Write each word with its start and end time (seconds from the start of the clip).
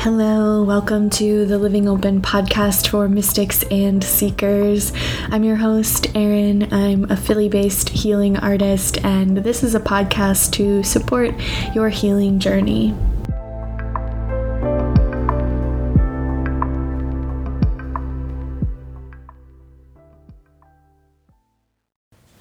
Hello, 0.00 0.62
welcome 0.62 1.10
to 1.10 1.44
the 1.44 1.58
Living 1.58 1.86
Open 1.86 2.22
podcast 2.22 2.88
for 2.88 3.06
mystics 3.06 3.64
and 3.64 4.02
seekers. 4.02 4.94
I'm 5.28 5.44
your 5.44 5.56
host, 5.56 6.06
Erin. 6.16 6.72
I'm 6.72 7.04
a 7.10 7.16
Philly 7.18 7.50
based 7.50 7.90
healing 7.90 8.38
artist, 8.38 9.04
and 9.04 9.36
this 9.36 9.62
is 9.62 9.74
a 9.74 9.78
podcast 9.78 10.52
to 10.52 10.82
support 10.84 11.34
your 11.74 11.90
healing 11.90 12.38
journey. 12.38 12.94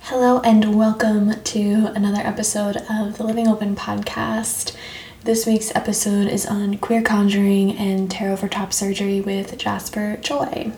Hello, 0.03 0.39
and 0.45 0.77
welcome 0.77 1.43
to 1.43 1.91
another 1.93 2.21
episode 2.21 2.77
of 2.89 3.17
the 3.17 3.23
Living 3.25 3.49
Open 3.49 3.75
podcast. 3.75 4.77
This 5.21 5.45
week's 5.45 5.75
episode 5.75 6.27
is 6.27 6.45
on 6.45 6.77
queer 6.77 7.01
conjuring 7.01 7.77
and 7.77 8.09
tarot 8.09 8.37
for 8.37 8.47
top 8.47 8.71
surgery 8.71 9.19
with 9.19 9.57
Jasper 9.57 10.17
Joy. 10.21 10.71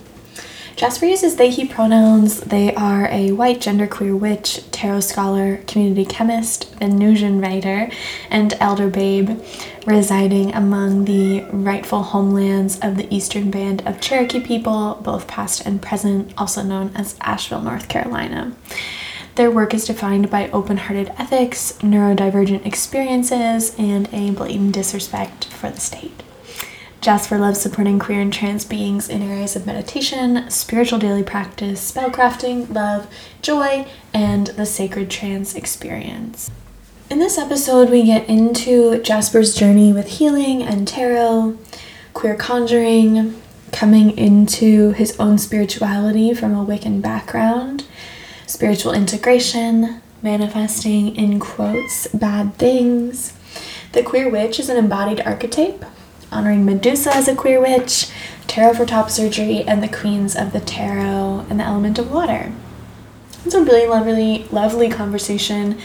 Jasper 0.75 1.05
uses 1.05 1.35
they, 1.35 1.52
he 1.52 1.67
pronouns. 1.67 2.39
They 2.39 2.73
are 2.73 3.07
a 3.11 3.33
white 3.33 3.59
genderqueer 3.59 4.17
witch, 4.17 4.61
tarot 4.71 5.02
scholar, 5.02 5.57
community 5.67 6.05
chemist, 6.05 6.73
Venusian 6.80 7.39
writer, 7.39 7.91
and 8.31 8.55
elder 8.59 8.89
babe, 8.89 9.39
residing 9.85 10.55
among 10.55 11.05
the 11.05 11.41
rightful 11.52 12.02
homelands 12.02 12.80
of 12.80 12.97
the 12.97 13.13
eastern 13.16 13.52
band 13.52 13.88
of 13.88 14.02
Cherokee 14.02 14.39
people, 14.39 14.99
both 15.03 15.27
past 15.27 15.67
and 15.67 15.83
present, 15.83 16.33
also 16.35 16.63
known 16.63 16.91
as 16.95 17.16
Asheville, 17.21 17.61
North 17.61 17.88
Carolina. 17.88 18.55
Their 19.35 19.49
work 19.49 19.73
is 19.73 19.85
defined 19.85 20.30
by 20.30 20.49
open 20.49 20.77
hearted 20.77 21.13
ethics, 21.17 21.73
neurodivergent 21.80 22.66
experiences, 22.66 23.73
and 23.77 24.13
a 24.13 24.31
blatant 24.31 24.73
disrespect 24.73 25.45
for 25.45 25.70
the 25.70 25.80
state. 25.80 26.23
Jasper 26.99 27.39
loves 27.39 27.59
supporting 27.59 27.98
queer 27.98 28.20
and 28.20 28.31
trans 28.31 28.66
beings 28.66 29.09
in 29.09 29.23
areas 29.23 29.55
of 29.55 29.66
meditation, 29.66 30.49
spiritual 30.52 31.00
daily 31.00 31.23
practice, 31.23 31.92
spellcrafting, 31.92 32.72
love, 32.73 33.08
joy, 33.42 33.88
and 34.14 34.47
the 34.47 34.66
sacred 34.66 35.09
trans 35.09 35.55
experience. 35.55 36.52
In 37.09 37.20
this 37.20 37.38
episode, 37.38 37.89
we 37.89 38.03
get 38.03 38.30
into 38.30 39.02
Jasper's 39.02 39.55
journey 39.55 39.92
with 39.92 40.20
healing 40.20 40.61
and 40.61 40.88
tarot, 40.88 41.58
queer 42.14 42.36
conjuring, 42.36 43.42
coming 43.72 44.16
into 44.17 44.92
his 44.92 45.20
own 45.20 45.38
spirituality 45.38 46.33
from 46.33 46.53
a 46.53 46.66
Wiccan 46.66 47.02
background, 47.02 47.86
spiritual 48.52 48.91
integration, 48.91 50.02
manifesting 50.21 51.16
in 51.16 51.39
quotes 51.39 52.07
bad 52.07 52.53
things. 52.55 53.33
The 53.93 54.03
queer 54.03 54.30
witch 54.30 54.59
is 54.59 54.67
an 54.67 54.77
embodied 54.77 55.21
archetype, 55.21 55.85
honoring 56.31 56.66
Medusa 56.66 57.16
as 57.16 57.30
a 57.30 57.35
queer 57.35 57.61
witch, 57.61 58.11
tarot 58.47 58.73
for 58.73 58.85
top 58.85 59.09
surgery, 59.09 59.63
and 59.63 59.81
the 59.81 59.88
queens 59.88 60.35
of 60.35 60.52
the 60.52 60.59
tarot 60.59 61.45
and 61.49 61.59
the 61.59 61.63
element 61.63 61.97
of 61.97 62.11
water. 62.11 62.52
It's 63.45 63.55
a 63.55 63.63
really 63.63 63.88
lovely, 63.88 64.45
lovely 64.52 64.89
conversation 64.89 65.80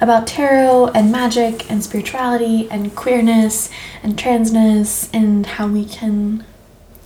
about 0.00 0.26
tarot 0.26 0.88
and 0.88 1.12
magic 1.12 1.70
and 1.70 1.82
spirituality 1.82 2.68
and 2.70 2.94
queerness 2.94 3.70
and 4.02 4.16
transness 4.16 5.08
and 5.12 5.46
how 5.46 5.68
we 5.68 5.84
can 5.84 6.44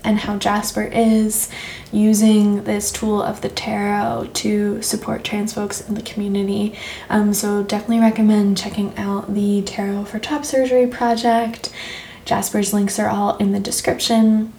and 0.04 0.18
how 0.18 0.36
Jasper 0.36 0.84
is 0.84 1.48
using 1.92 2.64
this 2.64 2.90
tool 2.90 3.22
of 3.22 3.40
the 3.40 3.48
tarot 3.48 4.30
to 4.34 4.82
support 4.82 5.24
trans 5.24 5.52
folks 5.52 5.86
in 5.86 5.94
the 5.94 6.02
community. 6.02 6.76
Um, 7.08 7.34
so, 7.34 7.62
definitely 7.62 8.00
recommend 8.00 8.58
checking 8.58 8.96
out 8.96 9.34
the 9.34 9.62
Tarot 9.62 10.04
for 10.06 10.18
Top 10.18 10.44
Surgery 10.44 10.86
project. 10.86 11.72
Jasper's 12.24 12.72
links 12.72 12.98
are 12.98 13.08
all 13.08 13.36
in 13.36 13.52
the 13.52 13.60
description. 13.60 14.52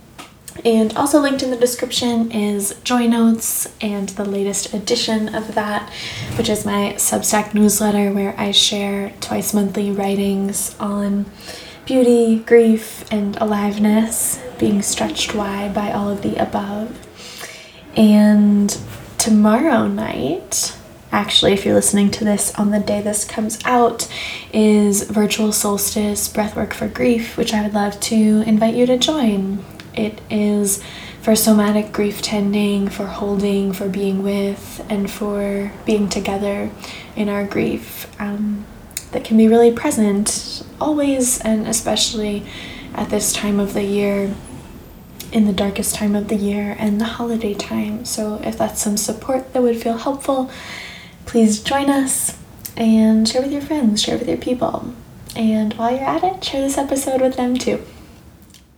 And 0.63 0.95
also 0.95 1.19
linked 1.19 1.41
in 1.41 1.49
the 1.49 1.57
description 1.57 2.31
is 2.31 2.75
Joy 2.83 3.07
Notes 3.07 3.67
and 3.81 4.09
the 4.09 4.25
latest 4.25 4.73
edition 4.73 5.33
of 5.33 5.55
that, 5.55 5.89
which 6.35 6.47
is 6.47 6.63
my 6.63 6.93
Substack 6.97 7.55
newsletter 7.55 8.11
where 8.11 8.39
I 8.39 8.51
share 8.51 9.13
twice 9.19 9.53
monthly 9.53 9.89
writings 9.89 10.75
on 10.79 11.25
beauty, 11.85 12.39
grief, 12.39 13.05
and 13.11 13.35
aliveness 13.37 14.41
being 14.57 14.81
stretched 14.81 15.35
wide 15.35 15.73
by 15.73 15.91
all 15.91 16.09
of 16.09 16.21
the 16.21 16.35
above. 16.41 17.07
And 17.95 18.75
tomorrow 19.17 19.87
night, 19.87 20.77
actually, 21.11 21.53
if 21.53 21.65
you're 21.65 21.75
listening 21.75 22.09
to 22.11 22.23
this 22.23 22.53
on 22.55 22.71
the 22.71 22.79
day 22.79 23.01
this 23.01 23.25
comes 23.25 23.59
out, 23.65 24.07
is 24.53 25.03
Virtual 25.03 25.51
Solstice 25.51 26.27
Breathwork 26.29 26.73
for 26.73 26.87
Grief, 26.87 27.37
which 27.37 27.53
I 27.53 27.63
would 27.63 27.73
love 27.73 27.99
to 28.01 28.15
invite 28.15 28.75
you 28.75 28.85
to 28.85 28.97
join. 28.97 29.63
It 29.93 30.21
is 30.29 30.83
for 31.21 31.35
somatic 31.35 31.91
grief 31.91 32.21
tending, 32.21 32.87
for 32.89 33.05
holding, 33.05 33.73
for 33.73 33.87
being 33.87 34.23
with, 34.23 34.85
and 34.89 35.09
for 35.09 35.71
being 35.85 36.09
together 36.09 36.71
in 37.15 37.29
our 37.29 37.45
grief. 37.45 38.07
Um, 38.19 38.65
that 39.13 39.23
can 39.23 39.37
be 39.37 39.47
really 39.47 39.71
present 39.71 40.63
always 40.81 41.39
and 41.41 41.67
especially 41.67 42.45
at 42.93 43.09
this 43.09 43.33
time 43.33 43.59
of 43.59 43.73
the 43.73 43.83
year 43.83 44.33
in 45.31 45.45
the 45.45 45.53
darkest 45.53 45.95
time 45.95 46.15
of 46.15 46.27
the 46.27 46.35
year 46.35 46.75
and 46.77 47.01
the 47.01 47.05
holiday 47.05 47.55
time. 47.55 48.05
So, 48.05 48.39
if 48.43 48.57
that's 48.57 48.81
some 48.81 48.97
support 48.97 49.53
that 49.53 49.63
would 49.63 49.81
feel 49.81 49.97
helpful, 49.97 50.51
please 51.25 51.61
join 51.61 51.89
us 51.89 52.37
and 52.77 53.27
share 53.27 53.41
with 53.41 53.51
your 53.51 53.61
friends, 53.61 54.01
share 54.01 54.17
with 54.17 54.27
your 54.27 54.37
people. 54.37 54.93
And 55.35 55.73
while 55.73 55.91
you're 55.91 56.03
at 56.03 56.23
it, 56.23 56.43
share 56.43 56.61
this 56.61 56.77
episode 56.77 57.21
with 57.21 57.35
them 57.35 57.57
too. 57.57 57.83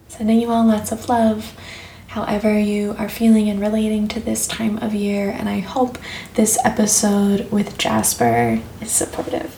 Sending 0.07 0.39
you 0.39 0.49
all 0.49 0.65
lots 0.65 0.93
of 0.93 1.09
love, 1.09 1.53
however 2.07 2.57
you 2.57 2.95
are 2.97 3.09
feeling 3.09 3.49
and 3.49 3.59
relating 3.59 4.07
to 4.07 4.21
this 4.21 4.47
time 4.47 4.77
of 4.77 4.93
year. 4.93 5.29
And 5.29 5.49
I 5.49 5.59
hope 5.59 5.97
this 6.35 6.57
episode 6.63 7.51
with 7.51 7.77
Jasper 7.77 8.61
is 8.81 8.91
supportive. 8.91 9.57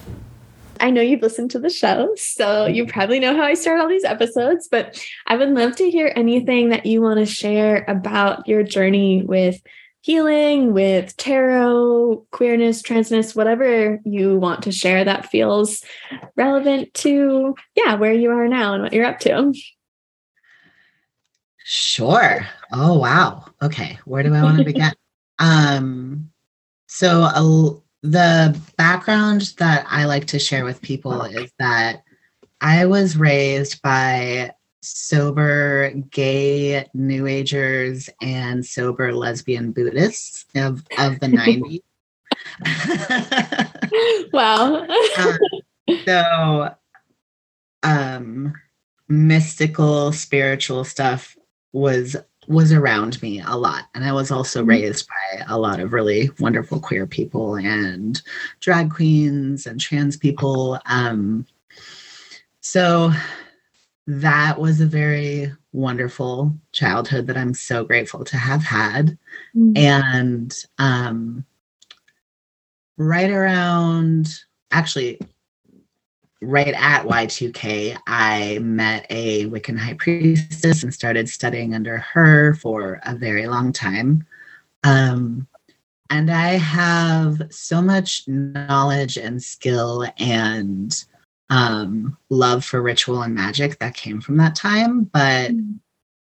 I 0.79 0.89
know 0.89 1.01
you've 1.01 1.21
listened 1.21 1.51
to 1.51 1.59
the 1.59 1.69
show, 1.69 2.13
so 2.15 2.65
you 2.65 2.85
probably 2.85 3.19
know 3.19 3.35
how 3.35 3.43
I 3.43 3.53
start 3.53 3.79
all 3.79 3.87
these 3.87 4.03
episodes, 4.03 4.67
but 4.69 5.03
I 5.25 5.35
would 5.35 5.49
love 5.49 5.75
to 5.77 5.89
hear 5.89 6.11
anything 6.15 6.69
that 6.69 6.85
you 6.85 7.01
want 7.01 7.19
to 7.19 7.25
share 7.25 7.85
about 7.87 8.47
your 8.47 8.63
journey 8.63 9.23
with 9.23 9.61
healing, 10.01 10.73
with 10.73 11.15
tarot, 11.17 12.25
queerness, 12.31 12.81
transness, 12.81 13.35
whatever 13.35 13.99
you 14.05 14.37
want 14.37 14.63
to 14.63 14.71
share 14.71 15.03
that 15.03 15.29
feels 15.29 15.83
relevant 16.35 16.93
to, 16.93 17.55
yeah, 17.75 17.95
where 17.95 18.13
you 18.13 18.31
are 18.31 18.47
now 18.47 18.73
and 18.73 18.83
what 18.83 18.93
you're 18.93 19.05
up 19.05 19.19
to. 19.19 19.53
Sure. 21.65 22.47
Oh, 22.71 22.97
wow. 22.97 23.45
Okay. 23.61 23.99
Where 24.05 24.23
do 24.23 24.33
I 24.33 24.43
want 24.43 24.59
to 24.59 24.63
begin? 24.63 24.91
um, 25.39 26.29
so 26.87 27.23
a 27.23 27.81
the 28.03 28.59
background 28.77 29.53
that 29.57 29.85
I 29.89 30.05
like 30.05 30.27
to 30.27 30.39
share 30.39 30.63
with 30.63 30.81
people 30.81 31.23
is 31.23 31.51
that 31.59 32.03
I 32.61 32.85
was 32.85 33.17
raised 33.17 33.81
by 33.81 34.51
sober 34.81 35.91
gay 36.11 36.87
new 36.93 37.27
agers 37.27 38.09
and 38.21 38.65
sober 38.65 39.13
lesbian 39.13 39.71
Buddhists 39.71 40.45
of, 40.55 40.83
of 40.97 41.19
the 41.19 41.27
90s. 41.27 41.81
wow. 44.33 44.87
um, 45.17 45.37
so 46.05 46.75
um 47.83 48.53
mystical 49.07 50.11
spiritual 50.11 50.83
stuff 50.83 51.37
was 51.71 52.15
was 52.47 52.71
around 52.71 53.21
me 53.21 53.41
a 53.45 53.55
lot. 53.55 53.85
And 53.93 54.03
I 54.03 54.13
was 54.13 54.31
also 54.31 54.61
mm-hmm. 54.61 54.69
raised 54.69 55.07
by 55.07 55.45
a 55.47 55.57
lot 55.57 55.79
of 55.79 55.93
really 55.93 56.29
wonderful 56.39 56.79
queer 56.79 57.05
people 57.05 57.55
and 57.55 58.21
drag 58.59 58.91
queens 58.91 59.65
and 59.65 59.79
trans 59.79 60.17
people. 60.17 60.79
Um, 60.85 61.45
so 62.61 63.11
that 64.07 64.59
was 64.59 64.79
a 64.79 64.85
very 64.85 65.51
wonderful 65.73 66.55
childhood 66.71 67.27
that 67.27 67.37
I'm 67.37 67.53
so 67.53 67.83
grateful 67.83 68.23
to 68.23 68.37
have 68.37 68.63
had. 68.63 69.17
Mm-hmm. 69.55 69.77
And 69.77 70.65
um, 70.77 71.45
right 72.97 73.29
around, 73.29 74.39
actually, 74.71 75.19
right 76.41 76.73
at 76.75 77.05
Y2K, 77.05 77.97
I 78.05 78.59
met 78.59 79.05
a 79.09 79.45
Wiccan 79.47 79.77
high 79.77 79.95
priestess 79.95 80.83
and 80.83 80.93
started 80.93 81.29
studying 81.29 81.73
under 81.73 81.97
her 81.97 82.53
for 82.55 82.99
a 83.03 83.15
very 83.15 83.47
long 83.47 83.73
time. 83.73 84.25
Um, 84.83 85.47
and 86.09 86.31
I 86.31 86.51
have 86.51 87.41
so 87.49 87.81
much 87.81 88.27
knowledge 88.27 89.17
and 89.17 89.41
skill 89.41 90.05
and 90.17 91.05
um, 91.49 92.17
love 92.29 92.63
for 92.63 92.81
ritual 92.81 93.23
and 93.23 93.35
magic 93.35 93.79
that 93.79 93.95
came 93.95 94.21
from 94.21 94.37
that 94.37 94.55
time. 94.55 95.03
But 95.05 95.51
mm. 95.51 95.79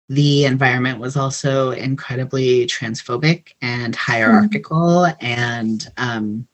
the 0.09 0.45
environment 0.45 0.99
was 0.99 1.15
also 1.15 1.71
incredibly 1.71 2.67
transphobic 2.67 3.53
and 3.61 3.95
hierarchical. 3.95 5.07
Mm. 5.07 5.15
And 5.21 5.91
um, 5.97 6.47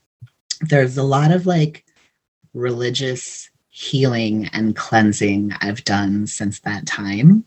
there's 0.61 0.97
a 0.97 1.03
lot 1.03 1.31
of 1.31 1.45
like 1.45 1.83
religious 2.57 3.49
healing 3.69 4.47
and 4.53 4.75
cleansing 4.75 5.53
I've 5.61 5.83
done 5.83 6.25
since 6.27 6.59
that 6.61 6.85
time. 6.85 7.45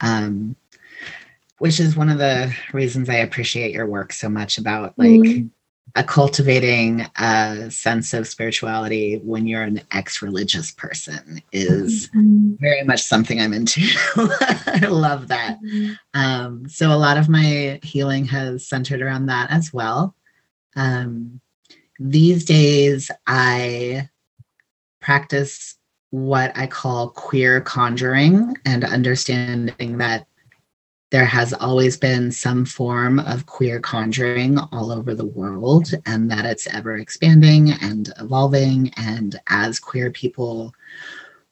um, 0.00 0.56
which 1.58 1.78
is 1.78 1.96
one 1.96 2.08
of 2.08 2.18
the 2.18 2.52
reasons 2.72 3.08
I 3.08 3.14
appreciate 3.18 3.72
your 3.72 3.86
work 3.86 4.12
so 4.12 4.28
much 4.28 4.58
about 4.58 4.98
like 4.98 5.08
Mm. 5.20 5.50
a 5.94 6.02
cultivating 6.02 7.06
a 7.16 7.70
sense 7.70 8.12
of 8.14 8.26
spirituality 8.26 9.18
when 9.22 9.46
you're 9.46 9.62
an 9.62 9.80
ex-religious 9.92 10.72
person 10.72 11.40
is 11.52 12.10
Mhm. 12.16 12.58
very 12.58 12.82
much 12.82 13.02
something 13.02 13.40
I'm 13.40 13.52
into. 13.52 13.80
I 14.16 14.86
love 14.90 15.28
that. 15.28 15.58
Um, 16.14 16.68
so 16.68 16.90
a 16.90 16.98
lot 16.98 17.16
of 17.16 17.28
my 17.28 17.78
healing 17.84 18.24
has 18.24 18.66
centered 18.66 19.00
around 19.00 19.26
that 19.26 19.50
as 19.52 19.72
well. 19.72 20.16
Um, 20.74 21.40
these 22.00 22.44
days, 22.44 23.08
I 23.28 24.08
practice 25.02 25.76
what 26.10 26.52
I 26.56 26.66
call 26.66 27.10
queer 27.10 27.60
conjuring 27.60 28.56
and 28.64 28.84
understanding 28.84 29.98
that 29.98 30.26
there 31.10 31.24
has 31.26 31.52
always 31.52 31.98
been 31.98 32.32
some 32.32 32.64
form 32.64 33.18
of 33.18 33.44
queer 33.44 33.80
conjuring 33.80 34.58
all 34.58 34.90
over 34.90 35.14
the 35.14 35.26
world 35.26 35.90
and 36.06 36.30
that 36.30 36.46
it's 36.46 36.66
ever 36.66 36.96
expanding 36.96 37.72
and 37.82 38.10
evolving. 38.18 38.90
And 38.96 39.38
as 39.48 39.78
queer 39.78 40.10
people, 40.10 40.74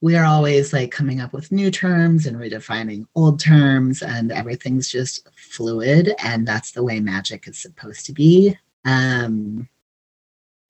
we 0.00 0.16
are 0.16 0.24
always 0.24 0.72
like 0.72 0.90
coming 0.90 1.20
up 1.20 1.34
with 1.34 1.52
new 1.52 1.70
terms 1.70 2.24
and 2.24 2.38
redefining 2.38 3.04
old 3.14 3.38
terms, 3.38 4.02
and 4.02 4.32
everything's 4.32 4.88
just 4.88 5.28
fluid. 5.36 6.14
And 6.24 6.48
that's 6.48 6.70
the 6.70 6.82
way 6.82 7.00
magic 7.00 7.46
is 7.46 7.58
supposed 7.58 8.06
to 8.06 8.12
be. 8.12 8.56
Um, 8.86 9.68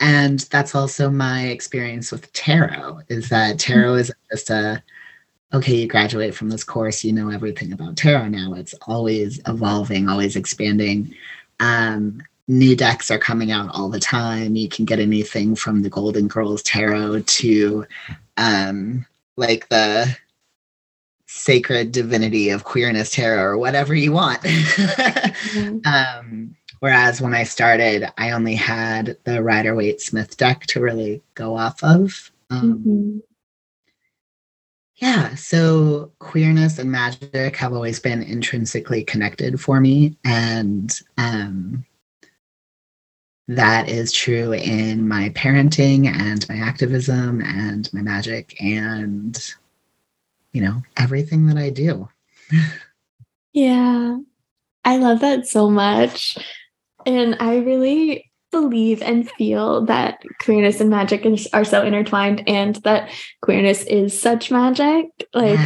and 0.01 0.41
that's 0.51 0.75
also 0.75 1.11
my 1.11 1.43
experience 1.47 2.11
with 2.11 2.33
tarot 2.33 3.01
is 3.09 3.29
that 3.29 3.59
tarot 3.59 3.95
is 3.95 4.13
just 4.31 4.51
a 4.51 4.83
okay 5.53 5.75
you 5.75 5.87
graduate 5.89 6.35
from 6.35 6.49
this 6.49 6.65
course 6.65 7.05
you 7.05 7.13
know 7.13 7.31
everything 7.31 7.73
about 7.73 7.97
tarot 7.97 8.29
now 8.29 8.55
it's 8.55 8.75
always 8.87 9.41
evolving 9.47 10.09
always 10.09 10.37
expanding. 10.37 11.15
Um, 11.61 12.23
new 12.49 12.75
decks 12.75 13.11
are 13.11 13.19
coming 13.19 13.53
out 13.53 13.71
all 13.75 13.89
the 13.89 14.01
time. 14.01 14.57
You 14.57 14.69
can 14.69 14.85
get 14.85 14.99
anything 14.99 15.55
from 15.55 15.83
the 15.83 15.89
golden 15.89 16.27
girls 16.27 16.63
tarot 16.63 17.21
to 17.21 17.87
um, 18.37 19.07
like 19.37 19.69
the 19.69 20.17
sacred 21.27 21.93
divinity 21.93 22.51
of 22.51 22.65
queerness 22.65 23.11
tarot 23.13 23.41
or 23.41 23.57
whatever 23.57 23.95
you 23.95 24.13
want. 24.13 24.41
Yeah. 24.45 25.33
um, 26.21 26.57
whereas 26.81 27.21
when 27.21 27.35
I 27.35 27.45
started, 27.45 28.11
I 28.19 28.33
only 28.33 28.55
had 28.55 29.17
the 29.25 29.43
Rider 29.43 29.75
Waite 29.75 30.01
Smith 30.01 30.37
deck 30.37 30.67
to 30.67 30.81
really 30.81 31.23
go 31.35 31.57
off 31.57 31.83
of. 31.85 32.31
Um, 32.51 32.79
Mhm. 32.85 33.23
Yeah, 34.97 35.35
so 35.35 36.13
queerness 36.19 36.79
and 36.79 36.91
magic 36.93 37.57
have 37.57 37.73
always 37.73 37.99
been 37.99 38.23
intrinsically 38.23 39.03
connected 39.03 39.59
for 39.59 39.81
me. 39.81 40.15
And 40.25 40.93
um, 41.17 41.87
that 43.49 43.89
is 43.89 44.13
true 44.13 44.53
in 44.53 45.09
my 45.09 45.31
parenting 45.31 46.07
and 46.07 46.47
my 46.51 46.57
activism 46.57 47.41
and 47.41 47.91
my 47.95 48.03
magic 48.03 48.61
and, 48.63 49.55
you 50.53 50.61
know, 50.61 50.83
everything 50.99 51.47
that 51.47 51.57
I 51.57 51.71
do. 51.71 52.09
Yeah. 53.53 54.19
I 54.85 54.97
love 54.99 55.21
that 55.21 55.47
so 55.47 55.69
much. 55.69 56.39
And 57.07 57.37
I 57.41 57.59
really 57.59 58.31
believe 58.51 59.03
and 59.03 59.31
feel 59.33 59.85
that 59.87 60.23
queerness 60.41 60.81
and 60.81 60.91
magic 60.91 61.25
is, 61.25 61.49
are 61.53 61.65
so 61.65 61.83
intertwined 61.85 62.49
and 62.49 62.77
that 62.77 63.11
queerness 63.43 63.85
is 63.85 64.21
such 64.21 64.51
magic. 64.51 65.07
Like, 65.33 65.61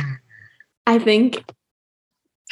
I 0.86 0.98
think 0.98 1.44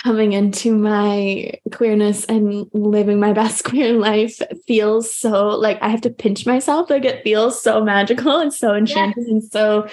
coming 0.02 0.32
into 0.32 0.75
my 0.75 1.52
queerness 1.70 2.25
and 2.25 2.67
living 2.73 3.20
my 3.20 3.32
best 3.32 3.64
queer 3.64 3.93
life 3.93 4.40
feels 4.67 5.14
so 5.14 5.49
like 5.49 5.79
I 5.81 5.88
have 5.88 6.00
to 6.02 6.11
pinch 6.11 6.46
myself. 6.46 6.90
Like, 6.90 7.05
it 7.05 7.23
feels 7.23 7.62
so 7.62 7.84
magical 7.84 8.38
and 8.38 8.52
so 8.52 8.75
enchanting 8.75 9.26
and 9.29 9.44
so. 9.44 9.88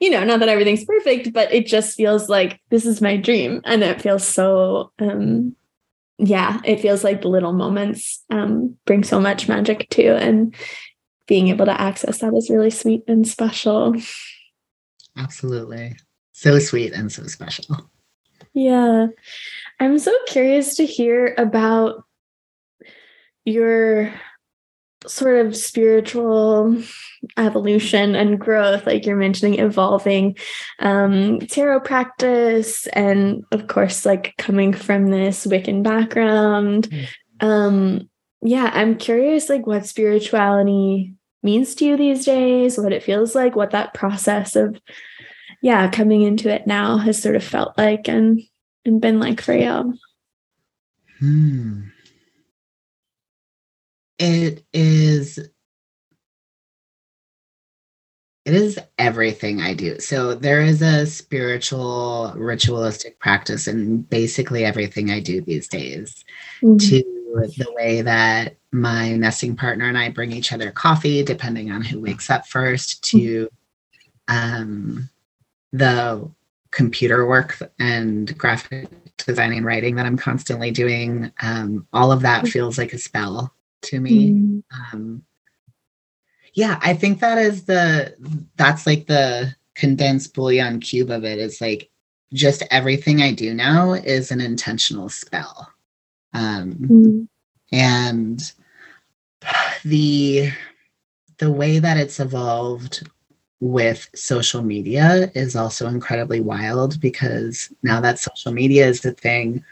You 0.00 0.10
know, 0.10 0.24
not 0.24 0.40
that 0.40 0.48
everything's 0.48 0.84
perfect, 0.84 1.32
but 1.32 1.54
it 1.54 1.66
just 1.66 1.96
feels 1.96 2.28
like 2.28 2.60
this 2.68 2.84
is 2.84 3.00
my 3.00 3.16
dream. 3.16 3.62
And 3.64 3.82
it 3.82 4.02
feels 4.02 4.26
so 4.26 4.90
um 4.98 5.54
yeah, 6.18 6.60
it 6.64 6.80
feels 6.80 7.02
like 7.02 7.22
the 7.22 7.28
little 7.28 7.52
moments 7.52 8.22
um, 8.30 8.76
bring 8.86 9.02
so 9.04 9.20
much 9.20 9.48
magic 9.48 9.88
too. 9.90 10.16
And 10.18 10.54
being 11.26 11.48
able 11.48 11.66
to 11.66 11.80
access 11.80 12.18
that 12.18 12.34
is 12.34 12.50
really 12.50 12.70
sweet 12.70 13.02
and 13.08 13.26
special. 13.26 13.94
Absolutely. 15.16 15.96
So 16.32 16.58
sweet 16.58 16.92
and 16.92 17.10
so 17.10 17.24
special. 17.24 17.90
Yeah. 18.52 19.08
I'm 19.80 19.98
so 19.98 20.12
curious 20.26 20.76
to 20.76 20.86
hear 20.86 21.34
about 21.38 22.04
your 23.44 24.12
sort 25.06 25.44
of 25.44 25.56
spiritual 25.56 26.76
evolution 27.38 28.14
and 28.14 28.38
growth 28.38 28.86
like 28.86 29.06
you're 29.06 29.16
mentioning 29.16 29.58
evolving 29.58 30.36
um 30.80 31.38
tarot 31.40 31.80
practice 31.80 32.86
and 32.88 33.42
of 33.50 33.66
course 33.66 34.04
like 34.04 34.34
coming 34.36 34.72
from 34.72 35.06
this 35.06 35.46
wiccan 35.46 35.82
background 35.82 36.88
Mm. 36.90 37.06
um 37.40 38.08
yeah 38.42 38.70
i'm 38.74 38.96
curious 38.96 39.48
like 39.48 39.66
what 39.66 39.86
spirituality 39.86 41.14
means 41.42 41.74
to 41.76 41.84
you 41.86 41.96
these 41.96 42.24
days 42.24 42.78
what 42.78 42.92
it 42.92 43.02
feels 43.02 43.34
like 43.34 43.56
what 43.56 43.70
that 43.70 43.94
process 43.94 44.54
of 44.54 44.78
yeah 45.62 45.90
coming 45.90 46.22
into 46.22 46.48
it 46.52 46.66
now 46.66 46.98
has 46.98 47.20
sort 47.20 47.36
of 47.36 47.44
felt 47.44 47.76
like 47.78 48.06
and 48.08 48.40
and 48.84 49.00
been 49.00 49.18
like 49.18 49.40
for 49.40 49.54
you 49.54 49.94
Hmm. 51.20 51.84
It 54.18 54.64
is 54.72 55.38
it 58.44 58.54
is 58.54 58.78
everything 58.98 59.62
I 59.62 59.72
do. 59.72 59.98
So 60.00 60.34
there 60.34 60.60
is 60.60 60.82
a 60.82 61.06
spiritual 61.06 62.34
ritualistic 62.36 63.18
practice 63.18 63.66
in 63.66 64.02
basically 64.02 64.64
everything 64.66 65.10
I 65.10 65.20
do 65.20 65.40
these 65.40 65.66
days. 65.66 66.24
To 66.60 67.02
the 67.34 67.72
way 67.74 68.02
that 68.02 68.56
my 68.70 69.14
nesting 69.14 69.56
partner 69.56 69.88
and 69.88 69.96
I 69.96 70.10
bring 70.10 70.30
each 70.30 70.52
other 70.52 70.70
coffee, 70.70 71.22
depending 71.22 71.72
on 71.72 71.82
who 71.82 72.00
wakes 72.00 72.28
up 72.28 72.46
first, 72.46 73.02
to 73.10 73.48
um, 74.28 75.08
the 75.72 76.30
computer 76.70 77.26
work 77.26 77.56
and 77.78 78.36
graphic 78.36 78.88
designing 79.16 79.58
and 79.58 79.66
writing 79.66 79.96
that 79.96 80.06
I'm 80.06 80.18
constantly 80.18 80.70
doing. 80.70 81.32
Um, 81.40 81.86
all 81.92 82.12
of 82.12 82.20
that 82.22 82.46
feels 82.46 82.76
like 82.76 82.92
a 82.92 82.98
spell 82.98 83.54
to 83.84 84.00
me. 84.00 84.30
Mm. 84.30 84.62
Um, 84.92 85.22
yeah, 86.54 86.78
I 86.82 86.94
think 86.94 87.20
that 87.20 87.38
is 87.38 87.64
the 87.64 88.14
that's 88.56 88.86
like 88.86 89.06
the 89.06 89.54
condensed 89.74 90.34
bouillon 90.34 90.80
cube 90.80 91.10
of 91.10 91.24
it. 91.24 91.38
it. 91.38 91.42
Is 91.42 91.60
like 91.60 91.90
just 92.32 92.62
everything 92.70 93.22
I 93.22 93.32
do 93.32 93.54
now 93.54 93.92
is 93.92 94.30
an 94.30 94.40
intentional 94.40 95.08
spell. 95.08 95.68
Um, 96.32 96.74
Mm. 96.74 97.28
and 97.72 98.52
the 99.84 100.50
the 101.38 101.50
way 101.50 101.78
that 101.78 101.96
it's 101.96 102.20
evolved 102.20 103.08
with 103.60 104.08
social 104.14 104.62
media 104.62 105.30
is 105.34 105.56
also 105.56 105.88
incredibly 105.88 106.40
wild 106.40 107.00
because 107.00 107.72
now 107.82 108.00
that 108.00 108.18
social 108.18 108.52
media 108.52 108.86
is 108.86 109.00
the 109.00 109.12
thing 109.12 109.64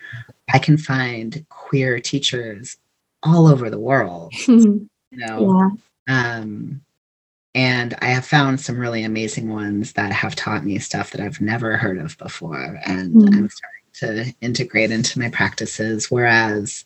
i 0.52 0.58
can 0.58 0.76
find 0.78 1.44
queer 1.50 2.00
teachers 2.00 2.76
all 3.22 3.46
over 3.46 3.70
the 3.70 3.78
world 3.78 4.32
you 4.48 4.88
know 5.12 5.70
yeah. 6.08 6.22
um 6.30 6.80
and 7.54 7.94
i 8.00 8.06
have 8.06 8.24
found 8.26 8.60
some 8.60 8.78
really 8.78 9.04
amazing 9.04 9.50
ones 9.50 9.92
that 9.92 10.12
have 10.12 10.34
taught 10.34 10.64
me 10.64 10.78
stuff 10.78 11.10
that 11.10 11.20
i've 11.20 11.40
never 11.40 11.76
heard 11.76 11.98
of 11.98 12.16
before 12.18 12.80
and 12.86 13.12
Mm. 13.14 13.36
i'm 13.36 13.48
starting 13.50 13.82
to 13.94 14.34
integrate 14.40 14.90
into 14.90 15.18
my 15.18 15.28
practices 15.30 16.10
whereas 16.10 16.84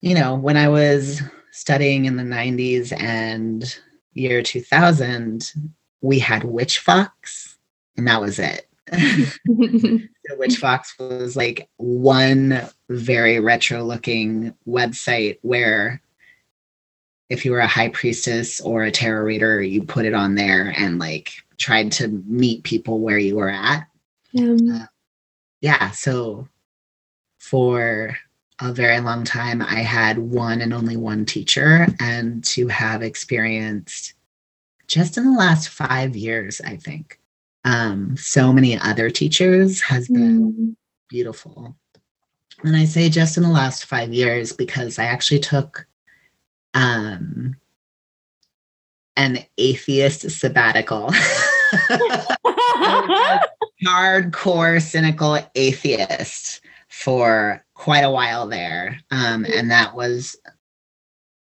you 0.00 0.14
know 0.14 0.34
when 0.34 0.56
i 0.56 0.68
was 0.68 1.20
studying 1.52 2.06
in 2.06 2.16
the 2.16 2.22
90s 2.22 2.92
and 2.98 3.78
year 4.14 4.42
2000 4.42 5.52
we 6.00 6.18
had 6.18 6.42
WitchVox 6.42 7.56
and 7.96 8.08
that 8.08 8.20
was 8.20 8.38
it 8.38 8.66
WitchVox 10.36 10.98
was 11.20 11.36
like 11.36 11.68
one 11.76 12.60
very 12.88 13.40
retro 13.40 13.82
looking 13.82 14.54
website 14.66 15.38
where 15.42 16.00
if 17.28 17.44
you 17.44 17.52
were 17.52 17.60
a 17.60 17.66
high 17.66 17.88
priestess 17.88 18.60
or 18.60 18.82
a 18.82 18.90
tarot 18.90 19.24
reader 19.24 19.62
you 19.62 19.82
put 19.82 20.04
it 20.04 20.14
on 20.14 20.34
there 20.34 20.74
and 20.76 20.98
like 20.98 21.32
tried 21.58 21.92
to 21.92 22.08
meet 22.26 22.64
people 22.64 23.00
where 23.00 23.18
you 23.18 23.36
were 23.36 23.50
at. 23.50 23.86
Um, 24.38 24.88
yeah 25.60 25.90
so 25.90 26.48
for 27.38 28.16
a 28.60 28.72
very 28.72 29.00
long 29.00 29.24
time 29.24 29.62
i 29.62 29.80
had 29.80 30.18
one 30.18 30.60
and 30.60 30.72
only 30.72 30.96
one 30.96 31.24
teacher 31.24 31.86
and 32.00 32.44
to 32.44 32.68
have 32.68 33.02
experienced 33.02 34.14
just 34.86 35.16
in 35.16 35.24
the 35.24 35.38
last 35.38 35.68
five 35.68 36.16
years 36.16 36.60
i 36.64 36.76
think 36.76 37.19
um, 37.64 38.16
so 38.16 38.52
many 38.52 38.78
other 38.78 39.10
teachers 39.10 39.80
has 39.82 40.08
been 40.08 40.52
mm, 40.52 40.76
beautiful. 41.08 41.76
And 42.62 42.76
I 42.76 42.84
say 42.84 43.08
just 43.08 43.36
in 43.36 43.42
the 43.42 43.50
last 43.50 43.86
five 43.86 44.12
years 44.12 44.52
because 44.52 44.98
I 44.98 45.04
actually 45.04 45.40
took 45.40 45.86
um, 46.74 47.56
an 49.16 49.38
atheist 49.58 50.30
sabbatical. 50.30 51.10
hardcore 53.84 54.80
cynical 54.80 55.38
atheist 55.54 56.60
for 56.88 57.64
quite 57.74 58.02
a 58.02 58.10
while 58.10 58.46
there. 58.46 59.00
Um, 59.10 59.44
and 59.44 59.70
that 59.70 59.94
was 59.94 60.36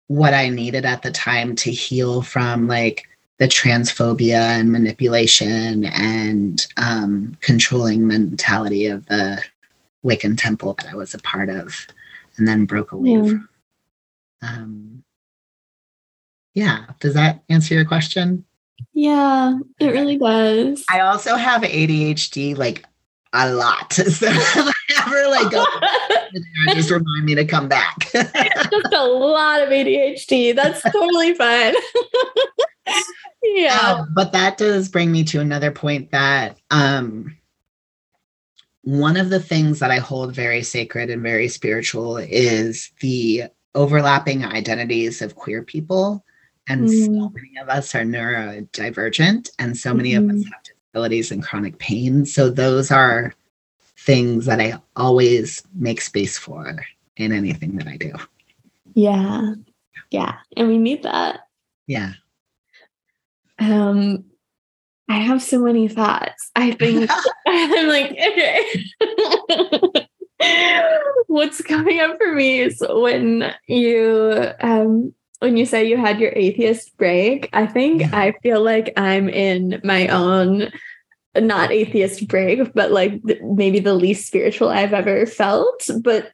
what 0.07 0.33
I 0.33 0.49
needed 0.49 0.85
at 0.85 1.01
the 1.01 1.11
time 1.11 1.55
to 1.57 1.71
heal 1.71 2.21
from 2.21 2.67
like 2.67 3.07
the 3.39 3.47
transphobia 3.47 4.39
and 4.39 4.71
manipulation 4.71 5.85
and 5.85 6.67
um, 6.77 7.35
controlling 7.41 8.07
mentality 8.07 8.85
of 8.85 9.05
the 9.07 9.41
Wiccan 10.05 10.37
temple 10.37 10.75
that 10.75 10.91
I 10.91 10.95
was 10.95 11.13
a 11.13 11.19
part 11.19 11.49
of 11.49 11.87
and 12.37 12.47
then 12.47 12.65
broke 12.65 12.91
away 12.91 13.11
yeah. 13.11 13.23
from. 13.23 13.49
Um, 14.41 15.03
yeah, 16.53 16.85
does 16.99 17.13
that 17.15 17.43
answer 17.49 17.73
your 17.73 17.85
question? 17.85 18.45
Yeah, 18.93 19.57
it 19.79 19.87
really 19.87 20.17
does. 20.17 20.83
I 20.89 20.99
also 20.99 21.35
have 21.35 21.61
ADHD 21.61 22.57
like 22.57 22.85
a 23.33 23.51
lot. 23.51 23.97
So 24.13 24.27
ever 25.05 25.27
like 25.27 25.51
go 25.51 25.65
just 26.73 26.91
remind 26.91 27.25
me 27.25 27.35
to 27.35 27.45
come 27.45 27.67
back. 27.67 27.99
just 28.13 28.93
a 28.93 29.05
lot 29.05 29.61
of 29.61 29.69
ADHD. 29.69 30.55
That's 30.55 30.81
totally 30.83 31.33
fine. 31.33 31.73
Yeah. 33.43 33.79
Uh, 33.81 34.05
but 34.13 34.31
that 34.31 34.57
does 34.57 34.89
bring 34.89 35.11
me 35.11 35.23
to 35.25 35.39
another 35.39 35.71
point 35.71 36.11
that 36.11 36.57
um 36.71 37.37
one 38.83 39.15
of 39.15 39.29
the 39.29 39.39
things 39.39 39.79
that 39.79 39.91
I 39.91 39.99
hold 39.99 40.35
very 40.35 40.61
sacred 40.61 41.09
and 41.09 41.21
very 41.21 41.47
spiritual 41.47 42.17
is 42.17 42.91
the 42.99 43.43
overlapping 43.75 44.43
identities 44.43 45.21
of 45.21 45.35
queer 45.35 45.63
people 45.63 46.23
and 46.67 46.87
mm. 46.87 47.05
so 47.05 47.29
many 47.29 47.57
of 47.61 47.69
us 47.69 47.93
are 47.93 48.03
neurodivergent, 48.03 49.51
and 49.59 49.77
so 49.77 49.93
many 49.93 50.13
mm-hmm. 50.13 50.29
of 50.29 50.35
us 50.35 50.41
mm-hmm. 50.41 50.51
have 50.51 50.63
disabilities 50.63 51.31
and 51.31 51.43
chronic 51.43 51.77
pain. 51.77 52.25
So, 52.25 52.49
those 52.49 52.91
are 52.91 53.33
things 53.97 54.45
that 54.45 54.59
I 54.59 54.79
always 54.95 55.63
make 55.75 56.01
space 56.01 56.37
for 56.37 56.85
in 57.17 57.31
anything 57.31 57.75
that 57.77 57.87
I 57.87 57.97
do. 57.97 58.13
Yeah. 58.93 59.55
Yeah. 60.11 60.35
And 60.55 60.67
we 60.67 60.77
need 60.77 61.03
that. 61.03 61.47
Yeah. 61.87 62.13
Um, 63.59 64.25
I 65.09 65.17
have 65.17 65.41
so 65.41 65.59
many 65.59 65.87
thoughts. 65.87 66.51
I 66.55 66.71
think 66.71 67.09
I'm 67.47 67.87
like, 67.87 68.11
okay. 68.11 68.85
What's 71.27 71.61
coming 71.61 71.99
up 71.99 72.17
for 72.17 72.33
me 72.33 72.59
is 72.59 72.83
when 72.89 73.53
you 73.67 74.51
um 74.61 75.13
when 75.39 75.57
you 75.57 75.65
say 75.65 75.87
you 75.87 75.97
had 75.97 76.19
your 76.19 76.31
atheist 76.35 76.95
break, 76.97 77.49
I 77.53 77.67
think 77.67 78.01
yeah. 78.01 78.09
I 78.13 78.33
feel 78.43 78.61
like 78.61 78.93
I'm 78.97 79.29
in 79.29 79.81
my 79.83 80.07
own 80.07 80.71
not 81.35 81.71
atheist 81.71 82.27
break, 82.27 82.73
but 82.73 82.91
like 82.91 83.21
maybe 83.41 83.79
the 83.79 83.95
least 83.95 84.27
spiritual 84.27 84.69
I've 84.69 84.93
ever 84.93 85.25
felt. 85.25 85.89
But 86.01 86.31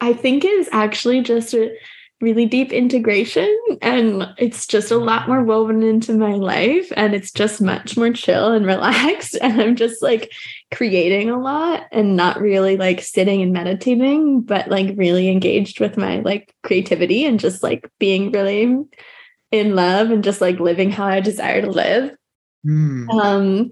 I 0.00 0.12
think 0.12 0.44
is 0.44 0.68
actually 0.72 1.22
just 1.22 1.54
a 1.54 1.74
really 2.20 2.46
deep 2.46 2.72
integration 2.72 3.54
and 3.82 4.26
it's 4.38 4.66
just 4.66 4.90
a 4.90 4.96
lot 4.96 5.28
more 5.28 5.42
woven 5.42 5.82
into 5.82 6.14
my 6.14 6.32
life 6.32 6.92
and 6.96 7.14
it's 7.14 7.32
just 7.32 7.60
much 7.60 7.96
more 7.96 8.12
chill 8.12 8.52
and 8.52 8.64
relaxed 8.74 9.36
and 9.42 9.60
i'm 9.60 9.76
just 9.76 10.02
like 10.02 10.32
creating 10.72 11.28
a 11.28 11.38
lot 11.38 11.84
and 11.92 12.16
not 12.16 12.40
really 12.40 12.76
like 12.76 13.02
sitting 13.02 13.42
and 13.42 13.52
meditating 13.52 14.40
but 14.40 14.68
like 14.68 14.94
really 14.96 15.28
engaged 15.28 15.80
with 15.80 15.96
my 15.96 16.20
like 16.20 16.54
creativity 16.62 17.24
and 17.24 17.40
just 17.40 17.62
like 17.62 17.90
being 17.98 18.30
really 18.30 18.76
in 19.50 19.74
love 19.74 20.10
and 20.10 20.24
just 20.24 20.40
like 20.40 20.58
living 20.60 20.90
how 20.90 21.04
i 21.04 21.20
desire 21.20 21.60
to 21.60 21.70
live 21.70 22.14
mm. 22.64 23.08
um 23.20 23.70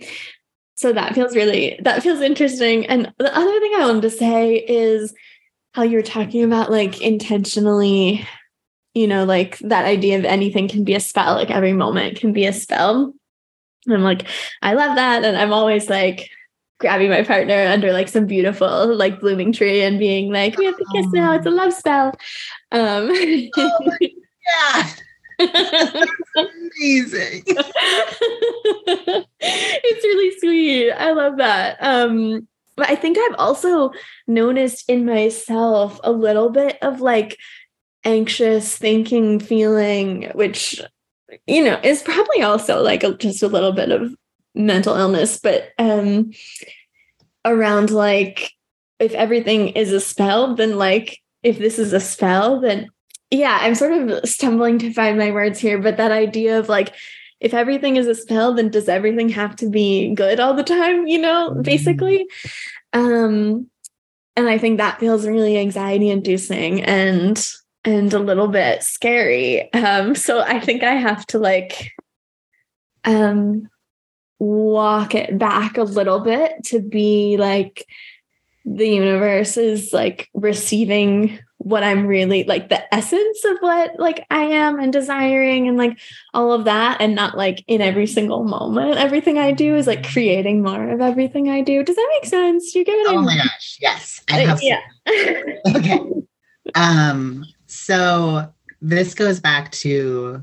so 0.74 0.92
that 0.92 1.14
feels 1.14 1.36
really 1.36 1.78
that 1.82 2.02
feels 2.02 2.20
interesting 2.20 2.86
and 2.86 3.12
the 3.18 3.36
other 3.36 3.60
thing 3.60 3.72
i 3.76 3.86
wanted 3.86 4.02
to 4.02 4.10
say 4.10 4.56
is 4.56 5.14
how 5.72 5.82
you're 5.82 6.02
talking 6.02 6.44
about 6.44 6.70
like 6.70 7.00
intentionally 7.00 8.26
you 8.94 9.06
know, 9.06 9.24
like 9.24 9.58
that 9.60 9.84
idea 9.86 10.18
of 10.18 10.24
anything 10.24 10.68
can 10.68 10.84
be 10.84 10.94
a 10.94 11.00
spell, 11.00 11.34
like 11.34 11.50
every 11.50 11.72
moment 11.72 12.18
can 12.18 12.32
be 12.32 12.44
a 12.44 12.52
spell. 12.52 13.14
And 13.86 13.94
I'm 13.94 14.02
like, 14.02 14.26
I 14.60 14.74
love 14.74 14.96
that. 14.96 15.24
And 15.24 15.36
I'm 15.36 15.52
always 15.52 15.88
like 15.88 16.28
grabbing 16.78 17.10
my 17.10 17.22
partner 17.22 17.66
under 17.68 17.92
like 17.92 18.08
some 18.08 18.26
beautiful 18.26 18.94
like 18.94 19.20
blooming 19.20 19.52
tree 19.52 19.82
and 19.82 19.98
being 19.98 20.32
like, 20.32 20.56
we 20.58 20.66
have 20.66 20.76
to 20.76 20.84
kiss 20.94 21.06
now. 21.12 21.32
It's 21.32 21.46
a 21.46 21.50
love 21.50 21.72
spell. 21.72 22.08
Um 22.70 23.10
oh 23.10 23.96
yeah. 24.00 24.90
amazing. 26.36 27.42
it's 29.40 30.04
really 30.04 30.38
sweet. 30.38 30.92
I 30.92 31.12
love 31.12 31.38
that. 31.38 31.78
Um, 31.80 32.46
but 32.76 32.88
I 32.90 32.96
think 32.96 33.18
I've 33.18 33.36
also 33.38 33.92
noticed 34.26 34.84
in 34.88 35.04
myself 35.04 36.00
a 36.02 36.12
little 36.12 36.50
bit 36.50 36.78
of 36.82 37.00
like 37.00 37.38
anxious 38.04 38.76
thinking 38.76 39.38
feeling 39.38 40.30
which 40.34 40.80
you 41.46 41.62
know 41.64 41.78
is 41.82 42.02
probably 42.02 42.42
also 42.42 42.82
like 42.82 43.04
a, 43.04 43.14
just 43.14 43.42
a 43.42 43.48
little 43.48 43.72
bit 43.72 43.90
of 43.90 44.14
mental 44.54 44.96
illness 44.96 45.38
but 45.40 45.70
um 45.78 46.30
around 47.44 47.90
like 47.90 48.50
if 48.98 49.12
everything 49.12 49.68
is 49.68 49.92
a 49.92 50.00
spell 50.00 50.54
then 50.54 50.76
like 50.76 51.18
if 51.42 51.58
this 51.58 51.78
is 51.78 51.92
a 51.92 52.00
spell 52.00 52.60
then 52.60 52.88
yeah 53.30 53.58
i'm 53.60 53.74
sort 53.74 53.92
of 53.92 54.28
stumbling 54.28 54.78
to 54.78 54.92
find 54.92 55.16
my 55.16 55.30
words 55.30 55.58
here 55.58 55.78
but 55.78 55.96
that 55.96 56.12
idea 56.12 56.58
of 56.58 56.68
like 56.68 56.92
if 57.42 57.52
everything 57.54 57.96
is 57.96 58.06
a 58.06 58.14
spell 58.14 58.54
then 58.54 58.70
does 58.70 58.88
everything 58.88 59.28
have 59.28 59.54
to 59.56 59.68
be 59.68 60.14
good 60.14 60.40
all 60.40 60.54
the 60.54 60.62
time 60.62 61.06
you 61.06 61.18
know 61.18 61.50
mm-hmm. 61.50 61.62
basically 61.62 62.26
um 62.92 63.68
and 64.36 64.48
i 64.48 64.56
think 64.56 64.78
that 64.78 65.00
feels 65.00 65.26
really 65.26 65.58
anxiety 65.58 66.08
inducing 66.08 66.82
and 66.82 67.52
and 67.84 68.12
a 68.14 68.18
little 68.18 68.48
bit 68.48 68.82
scary. 68.82 69.72
Um, 69.72 70.14
so 70.14 70.40
I 70.40 70.60
think 70.60 70.82
I 70.82 70.94
have 70.94 71.26
to 71.28 71.38
like 71.38 71.92
um 73.04 73.68
walk 74.38 75.14
it 75.14 75.38
back 75.38 75.76
a 75.76 75.82
little 75.82 76.20
bit 76.20 76.52
to 76.64 76.80
be 76.80 77.36
like 77.36 77.84
the 78.64 78.88
universe 78.88 79.56
is 79.56 79.92
like 79.92 80.28
receiving 80.34 81.38
what 81.64 81.84
I'm 81.84 82.06
really 82.06 82.44
like 82.44 82.68
the 82.68 82.92
essence 82.94 83.44
of 83.44 83.58
what 83.60 83.98
like 83.98 84.26
I 84.30 84.42
am 84.42 84.80
and 84.80 84.92
desiring 84.92 85.68
and 85.68 85.78
like 85.78 85.98
all 86.34 86.52
of 86.52 86.64
that 86.64 87.00
and 87.00 87.14
not 87.14 87.36
like 87.36 87.64
in 87.66 87.80
every 87.80 88.06
single 88.06 88.44
moment 88.44 88.98
everything 88.98 89.38
I 89.38 89.52
do 89.52 89.76
is 89.76 89.86
like 89.86 90.08
creating 90.10 90.62
more 90.62 90.90
of 90.90 91.00
everything 91.00 91.48
I 91.48 91.62
do. 91.62 91.84
Does 91.84 91.96
that 91.96 92.08
make 92.20 92.28
sense? 92.28 92.72
Do 92.72 92.80
you 92.80 92.84
get 92.84 92.94
it? 92.98 93.06
Oh 93.08 93.22
my 93.22 93.36
gosh, 93.36 93.78
yes. 93.80 94.22
I 94.28 94.40
have 94.40 94.60
yeah. 94.62 94.80
okay. 95.76 96.00
Um 96.74 97.44
so 97.66 98.52
this 98.80 99.14
goes 99.14 99.38
back 99.38 99.70
to 99.72 100.42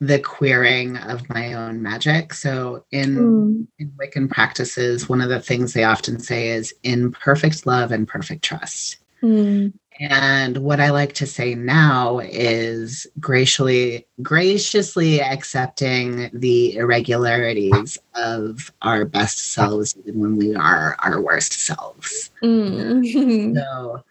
the 0.00 0.18
queering 0.18 0.96
of 0.96 1.28
my 1.28 1.52
own 1.52 1.82
magic. 1.82 2.32
So 2.32 2.84
in, 2.90 3.16
mm. 3.16 3.66
in 3.78 3.92
Wiccan 4.00 4.30
practices, 4.30 5.08
one 5.08 5.20
of 5.20 5.28
the 5.28 5.40
things 5.40 5.74
they 5.74 5.84
often 5.84 6.18
say 6.18 6.48
is 6.48 6.74
in 6.82 7.12
perfect 7.12 7.66
love 7.66 7.92
and 7.92 8.08
perfect 8.08 8.42
trust. 8.42 8.96
Mm. 9.22 9.72
And 10.00 10.58
what 10.58 10.80
I 10.80 10.90
like 10.90 11.12
to 11.14 11.26
say 11.26 11.54
now 11.54 12.20
is 12.20 13.06
graciously 13.18 14.06
graciously 14.22 15.20
accepting 15.20 16.30
the 16.32 16.76
irregularities 16.76 17.98
of 18.14 18.72
our 18.80 19.04
best 19.04 19.52
selves 19.52 19.94
even 19.98 20.20
when 20.20 20.36
we 20.36 20.54
are 20.54 20.96
our 21.00 21.20
worst 21.20 21.52
selves. 21.52 22.30
Mm. 22.42 23.54
so 23.54 24.02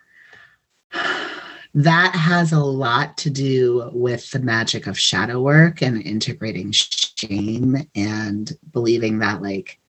that 1.73 2.15
has 2.15 2.51
a 2.51 2.59
lot 2.59 3.17
to 3.17 3.29
do 3.29 3.89
with 3.93 4.29
the 4.31 4.39
magic 4.39 4.87
of 4.87 4.97
shadow 4.97 5.41
work 5.41 5.81
and 5.81 6.01
integrating 6.01 6.71
shame 6.71 7.77
and 7.95 8.57
believing 8.71 9.19
that 9.19 9.41
like 9.41 9.79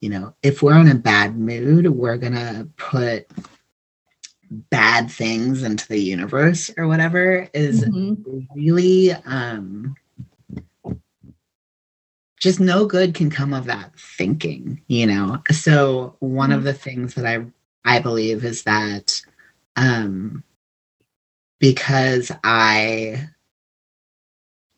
you 0.00 0.08
know 0.08 0.34
if 0.42 0.62
we're 0.62 0.78
in 0.78 0.88
a 0.88 0.94
bad 0.94 1.36
mood 1.36 1.88
we're 1.88 2.16
gonna 2.16 2.68
put 2.76 3.26
bad 4.70 5.10
things 5.10 5.62
into 5.62 5.86
the 5.88 5.98
universe 5.98 6.70
or 6.76 6.86
whatever 6.86 7.48
is 7.54 7.84
mm-hmm. 7.84 8.40
really 8.54 9.12
um 9.12 9.94
just 12.38 12.60
no 12.60 12.84
good 12.86 13.14
can 13.14 13.30
come 13.30 13.54
of 13.54 13.64
that 13.64 13.90
thinking 13.98 14.82
you 14.88 15.06
know 15.06 15.42
so 15.50 16.16
one 16.20 16.50
mm-hmm. 16.50 16.58
of 16.58 16.64
the 16.64 16.74
things 16.74 17.14
that 17.14 17.26
i 17.26 17.44
i 17.84 17.98
believe 17.98 18.44
is 18.44 18.64
that 18.64 19.22
um 19.76 20.44
because 21.62 22.32
I 22.42 23.28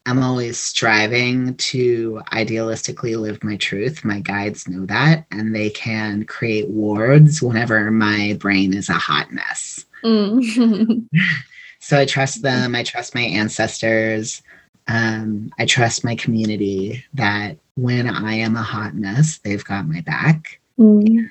I'm 0.06 0.22
always 0.22 0.58
striving 0.58 1.54
to 1.56 2.20
idealistically 2.30 3.18
live 3.18 3.42
my 3.42 3.56
truth. 3.56 4.04
My 4.04 4.20
guides 4.20 4.68
know 4.68 4.84
that, 4.86 5.24
and 5.30 5.54
they 5.54 5.70
can 5.70 6.24
create 6.24 6.68
wards 6.68 7.40
whenever 7.40 7.90
my 7.90 8.36
brain 8.38 8.74
is 8.74 8.90
a 8.90 8.94
hot 8.94 9.32
mess. 9.32 9.86
Mm. 10.04 11.08
so 11.80 11.98
I 11.98 12.04
trust 12.04 12.42
them. 12.42 12.74
I 12.74 12.82
trust 12.82 13.14
my 13.14 13.22
ancestors. 13.22 14.42
Um, 14.88 15.50
I 15.58 15.64
trust 15.64 16.04
my 16.04 16.14
community 16.16 17.02
that 17.14 17.56
when 17.76 18.08
I 18.08 18.34
am 18.34 18.56
a 18.56 18.62
hot 18.62 18.94
mess, 18.94 19.38
they've 19.38 19.64
got 19.64 19.88
my 19.88 20.02
back. 20.02 20.60
Mm. 20.78 21.30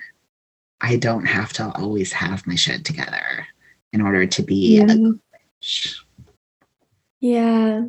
I 0.81 0.97
don't 0.97 1.25
have 1.25 1.53
to 1.53 1.71
always 1.75 2.11
have 2.11 2.47
my 2.47 2.55
shit 2.55 2.85
together 2.85 3.47
in 3.93 4.01
order 4.01 4.25
to 4.25 4.41
be 4.41 4.77
yeah. 4.79 4.95
Yeah. 7.19 7.85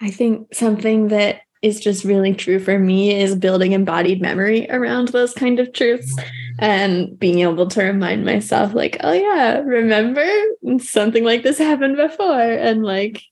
I 0.00 0.10
think 0.10 0.54
something 0.54 1.08
that 1.08 1.40
is 1.62 1.80
just 1.80 2.04
really 2.04 2.34
true 2.34 2.58
for 2.58 2.78
me 2.78 3.18
is 3.18 3.34
building 3.34 3.72
embodied 3.72 4.20
memory 4.20 4.70
around 4.70 5.08
those 5.08 5.32
kind 5.34 5.58
of 5.58 5.72
truths 5.72 6.14
mm. 6.14 6.24
and 6.58 7.18
being 7.18 7.40
able 7.40 7.66
to 7.66 7.82
remind 7.82 8.24
myself 8.24 8.74
like 8.74 8.98
oh 9.00 9.12
yeah 9.12 9.58
remember 9.60 10.26
something 10.78 11.24
like 11.24 11.42
this 11.42 11.58
happened 11.58 11.96
before 11.96 12.40
and 12.40 12.84
like 12.84 13.22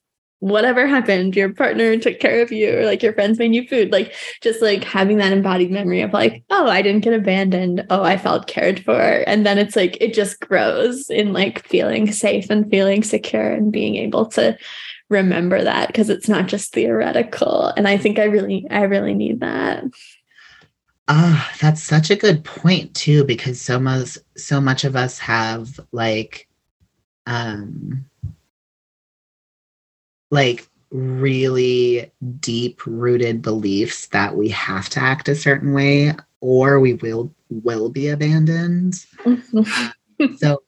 whatever 0.40 0.86
happened 0.86 1.34
your 1.34 1.54
partner 1.54 1.96
took 1.96 2.18
care 2.18 2.42
of 2.42 2.52
you 2.52 2.78
or 2.78 2.84
like 2.84 3.02
your 3.02 3.14
friends 3.14 3.38
made 3.38 3.54
you 3.54 3.66
food 3.66 3.90
like 3.92 4.14
just 4.42 4.60
like 4.60 4.84
having 4.84 5.16
that 5.18 5.32
embodied 5.32 5.70
memory 5.70 6.02
of 6.02 6.12
like 6.12 6.42
oh 6.50 6.66
i 6.66 6.82
didn't 6.82 7.04
get 7.04 7.14
abandoned. 7.14 7.86
Oh 7.88 8.02
i 8.02 8.18
felt 8.18 8.46
cared 8.46 8.84
for. 8.84 9.00
And 9.26 9.46
then 9.46 9.58
it's 9.58 9.76
like 9.76 9.96
it 10.00 10.12
just 10.12 10.40
grows 10.40 11.08
in 11.08 11.32
like 11.32 11.66
feeling 11.66 12.10
safe 12.12 12.50
and 12.50 12.68
feeling 12.68 13.02
secure 13.02 13.52
and 13.52 13.72
being 13.72 13.96
able 13.96 14.26
to 14.26 14.58
remember 15.10 15.62
that 15.62 15.88
because 15.88 16.10
it's 16.10 16.28
not 16.28 16.46
just 16.46 16.72
theoretical. 16.72 17.72
And 17.76 17.86
i 17.86 17.96
think 17.96 18.18
i 18.18 18.24
really 18.24 18.66
i 18.70 18.82
really 18.82 19.14
need 19.14 19.40
that. 19.40 19.84
Ah 21.06 21.48
oh, 21.52 21.56
that's 21.60 21.82
such 21.82 22.10
a 22.10 22.16
good 22.16 22.44
point 22.44 22.94
too 22.94 23.24
because 23.24 23.60
so 23.60 23.78
much 23.78 24.18
so 24.36 24.60
much 24.60 24.84
of 24.84 24.96
us 24.96 25.18
have 25.18 25.78
like 25.92 26.48
um 27.26 28.06
like 30.30 30.66
really 30.90 32.10
deep 32.40 32.86
rooted 32.86 33.42
beliefs 33.42 34.06
that 34.08 34.36
we 34.36 34.48
have 34.48 34.88
to 34.88 35.00
act 35.00 35.28
a 35.28 35.34
certain 35.34 35.72
way 35.72 36.14
or 36.40 36.78
we 36.80 36.94
will 36.94 37.34
will 37.50 37.88
be 37.88 38.08
abandoned. 38.08 39.04
So 40.38 40.62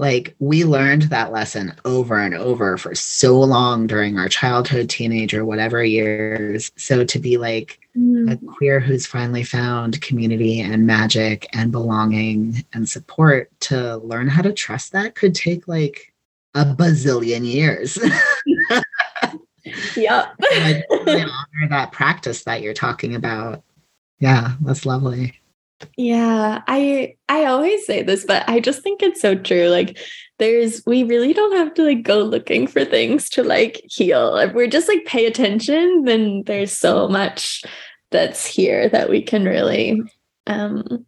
like 0.00 0.34
we 0.38 0.64
learned 0.64 1.02
that 1.02 1.30
lesson 1.30 1.74
over 1.84 2.18
and 2.18 2.34
over 2.34 2.78
for 2.78 2.94
so 2.94 3.38
long 3.38 3.86
during 3.86 4.18
our 4.18 4.30
childhood 4.30 4.88
teenager 4.88 5.44
whatever 5.44 5.84
years. 5.84 6.72
So 6.76 7.04
to 7.04 7.18
be 7.18 7.36
like 7.36 7.78
mm. 7.94 8.32
a 8.32 8.36
queer 8.54 8.80
who's 8.80 9.06
finally 9.06 9.44
found 9.44 10.00
community 10.00 10.58
and 10.58 10.86
magic 10.86 11.46
and 11.52 11.70
belonging 11.70 12.64
and 12.72 12.88
support 12.88 13.50
to 13.60 13.98
learn 13.98 14.26
how 14.26 14.40
to 14.40 14.54
trust 14.54 14.92
that 14.92 15.16
could 15.16 15.34
take 15.34 15.68
like 15.68 16.14
a 16.54 16.64
bazillion 16.64 17.44
years. 17.44 17.98
Yep 19.94 20.34
I 20.42 20.82
honor 20.90 21.68
that 21.68 21.92
practice 21.92 22.44
that 22.44 22.62
you're 22.62 22.72
talking 22.72 23.14
about. 23.14 23.62
Yeah 24.18 24.54
that's 24.62 24.86
lovely 24.86 25.39
yeah, 25.96 26.62
I 26.66 27.16
I 27.28 27.44
always 27.46 27.84
say 27.86 28.02
this, 28.02 28.24
but 28.24 28.48
I 28.48 28.60
just 28.60 28.82
think 28.82 29.02
it's 29.02 29.20
so 29.20 29.34
true. 29.34 29.68
Like 29.68 29.98
there's 30.38 30.82
we 30.86 31.04
really 31.04 31.32
don't 31.32 31.56
have 31.56 31.74
to 31.74 31.84
like 31.84 32.02
go 32.02 32.18
looking 32.22 32.66
for 32.66 32.84
things 32.84 33.28
to 33.30 33.42
like 33.42 33.80
heal. 33.84 34.36
If 34.36 34.52
we're 34.52 34.66
just 34.66 34.88
like 34.88 35.04
pay 35.04 35.26
attention, 35.26 36.04
then 36.04 36.42
there's 36.46 36.76
so 36.76 37.08
much 37.08 37.62
that's 38.10 38.44
here 38.46 38.88
that 38.88 39.08
we 39.08 39.22
can 39.22 39.44
really 39.44 40.00
um 40.46 41.06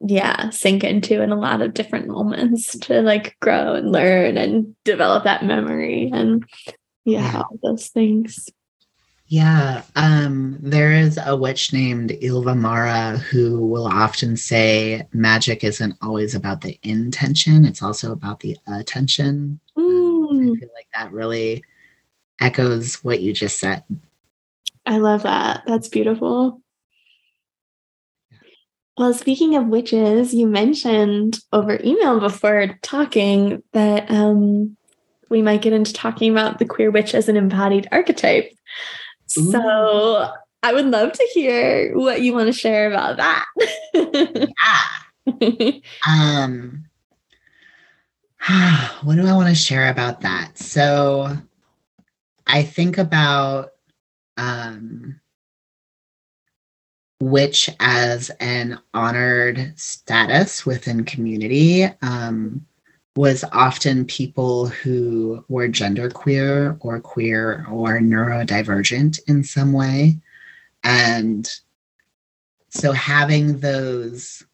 yeah, 0.00 0.50
sink 0.50 0.84
into 0.84 1.22
in 1.22 1.32
a 1.32 1.38
lot 1.38 1.62
of 1.62 1.74
different 1.74 2.08
moments 2.08 2.76
to 2.78 3.00
like 3.00 3.36
grow 3.40 3.74
and 3.74 3.90
learn 3.92 4.36
and 4.36 4.74
develop 4.84 5.24
that 5.24 5.44
memory 5.44 6.10
and 6.12 6.44
yeah, 7.04 7.42
all 7.42 7.58
those 7.62 7.88
things. 7.88 8.48
Yeah, 9.28 9.82
um, 9.96 10.56
there 10.60 10.92
is 10.92 11.18
a 11.24 11.36
witch 11.36 11.72
named 11.72 12.12
Ylva 12.22 12.54
Mara 12.54 13.18
who 13.18 13.66
will 13.66 13.86
often 13.86 14.36
say 14.36 15.06
magic 15.12 15.64
isn't 15.64 15.96
always 16.00 16.36
about 16.36 16.60
the 16.60 16.78
intention, 16.84 17.64
it's 17.64 17.82
also 17.82 18.12
about 18.12 18.40
the 18.40 18.56
attention. 18.68 19.58
Mm. 19.76 20.56
I 20.56 20.60
feel 20.60 20.68
like 20.74 20.88
that 20.94 21.12
really 21.12 21.64
echoes 22.40 23.02
what 23.02 23.20
you 23.20 23.32
just 23.32 23.58
said. 23.58 23.82
I 24.86 24.98
love 24.98 25.24
that. 25.24 25.64
That's 25.66 25.88
beautiful. 25.88 26.60
Well, 28.96 29.12
speaking 29.12 29.56
of 29.56 29.66
witches, 29.66 30.32
you 30.32 30.46
mentioned 30.46 31.40
over 31.52 31.80
email 31.84 32.20
before 32.20 32.78
talking 32.82 33.62
that 33.72 34.10
um, 34.10 34.76
we 35.28 35.42
might 35.42 35.62
get 35.62 35.72
into 35.72 35.92
talking 35.92 36.30
about 36.30 36.58
the 36.58 36.64
queer 36.64 36.90
witch 36.90 37.14
as 37.14 37.28
an 37.28 37.36
embodied 37.36 37.88
archetype. 37.90 38.52
So 39.26 40.32
I 40.62 40.72
would 40.72 40.86
love 40.86 41.12
to 41.12 41.28
hear 41.32 41.96
what 41.96 42.22
you 42.22 42.32
want 42.32 42.46
to 42.46 42.52
share 42.52 42.90
about 42.90 43.16
that. 43.18 43.46
yeah. 45.40 45.70
um 46.06 46.84
what 49.02 49.16
do 49.16 49.26
I 49.26 49.32
want 49.32 49.48
to 49.48 49.54
share 49.54 49.88
about 49.88 50.20
that? 50.20 50.56
So 50.56 51.36
I 52.46 52.62
think 52.62 52.98
about 52.98 53.70
um 54.36 55.20
witch 57.20 57.70
as 57.80 58.30
an 58.40 58.78
honored 58.92 59.72
status 59.78 60.66
within 60.66 61.04
community. 61.04 61.84
Um 62.02 62.66
was 63.16 63.44
often 63.52 64.04
people 64.04 64.66
who 64.66 65.42
were 65.48 65.68
genderqueer 65.68 66.76
or 66.80 67.00
queer 67.00 67.66
or 67.70 67.98
neurodivergent 67.98 69.18
in 69.26 69.42
some 69.42 69.72
way. 69.72 70.18
And 70.84 71.50
so 72.68 72.92
having 72.92 73.58
those 73.58 74.44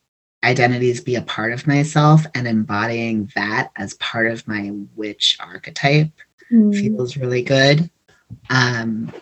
identities 0.45 1.01
be 1.01 1.17
a 1.17 1.23
part 1.23 1.53
of 1.53 1.67
myself 1.67 2.25
and 2.35 2.47
embodying 2.47 3.31
that 3.35 3.71
as 3.77 3.95
part 3.95 4.29
of 4.29 4.47
my 4.47 4.73
witch 4.95 5.37
archetype 5.41 6.13
mm. 6.51 6.73
feels 6.73 7.17
really 7.17 7.43
good. 7.43 7.91
Um, 8.49 9.13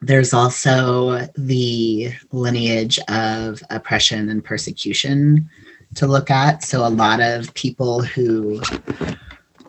there's 0.00 0.32
also 0.32 1.28
the 1.36 2.12
lineage 2.32 2.98
of 3.08 3.62
oppression 3.70 4.28
and 4.28 4.44
persecution 4.44 5.48
to 5.94 6.06
look 6.06 6.30
at. 6.30 6.62
So 6.62 6.86
a 6.86 6.88
lot 6.88 7.20
of 7.20 7.52
people 7.54 8.02
who 8.02 8.60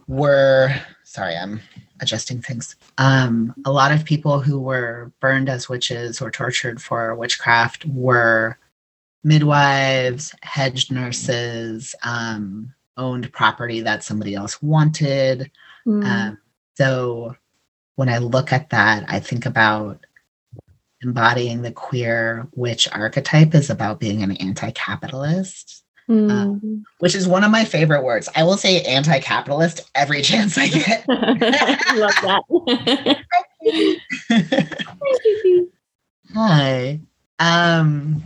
were 0.07 0.73
sorry, 1.09 1.35
I'm 1.35 1.59
adjusting 2.01 2.41
things. 2.41 2.75
Um, 2.99 3.53
a 3.65 3.71
lot 3.71 3.91
of 3.91 4.05
people 4.05 4.39
who 4.39 4.59
were 4.59 5.11
burned 5.19 5.49
as 5.49 5.67
witches 5.67 6.21
or 6.21 6.29
tortured 6.29 6.81
for 6.81 7.15
witchcraft 7.15 7.85
were 7.85 8.57
midwives, 9.23 10.33
hedge 10.41 10.91
nurses, 10.91 11.95
um, 12.03 12.73
owned 12.95 13.31
property 13.33 13.81
that 13.81 14.03
somebody 14.03 14.35
else 14.35 14.61
wanted. 14.61 15.49
Mm. 15.87 16.05
Um, 16.05 16.37
so 16.75 17.35
when 17.95 18.07
I 18.07 18.19
look 18.19 18.53
at 18.53 18.69
that, 18.69 19.05
I 19.07 19.19
think 19.19 19.45
about 19.45 20.05
embodying 21.01 21.63
the 21.63 21.71
queer 21.71 22.47
witch 22.55 22.87
archetype 22.91 23.55
is 23.55 23.69
about 23.69 23.99
being 23.99 24.21
an 24.21 24.33
anti-capitalist 24.33 25.78
Mm. 26.09 26.31
Um, 26.31 26.85
which 26.99 27.13
is 27.13 27.27
one 27.27 27.43
of 27.43 27.51
my 27.51 27.63
favorite 27.63 28.03
words. 28.03 28.27
I 28.35 28.43
will 28.43 28.57
say 28.57 28.81
anti 28.81 29.19
capitalist 29.19 29.89
every 29.93 30.21
chance 30.23 30.57
I 30.57 30.67
get. 30.67 31.07
Love 31.07 32.15
that. 32.23 32.43
Hi. 36.33 36.99
Um, 37.37 38.23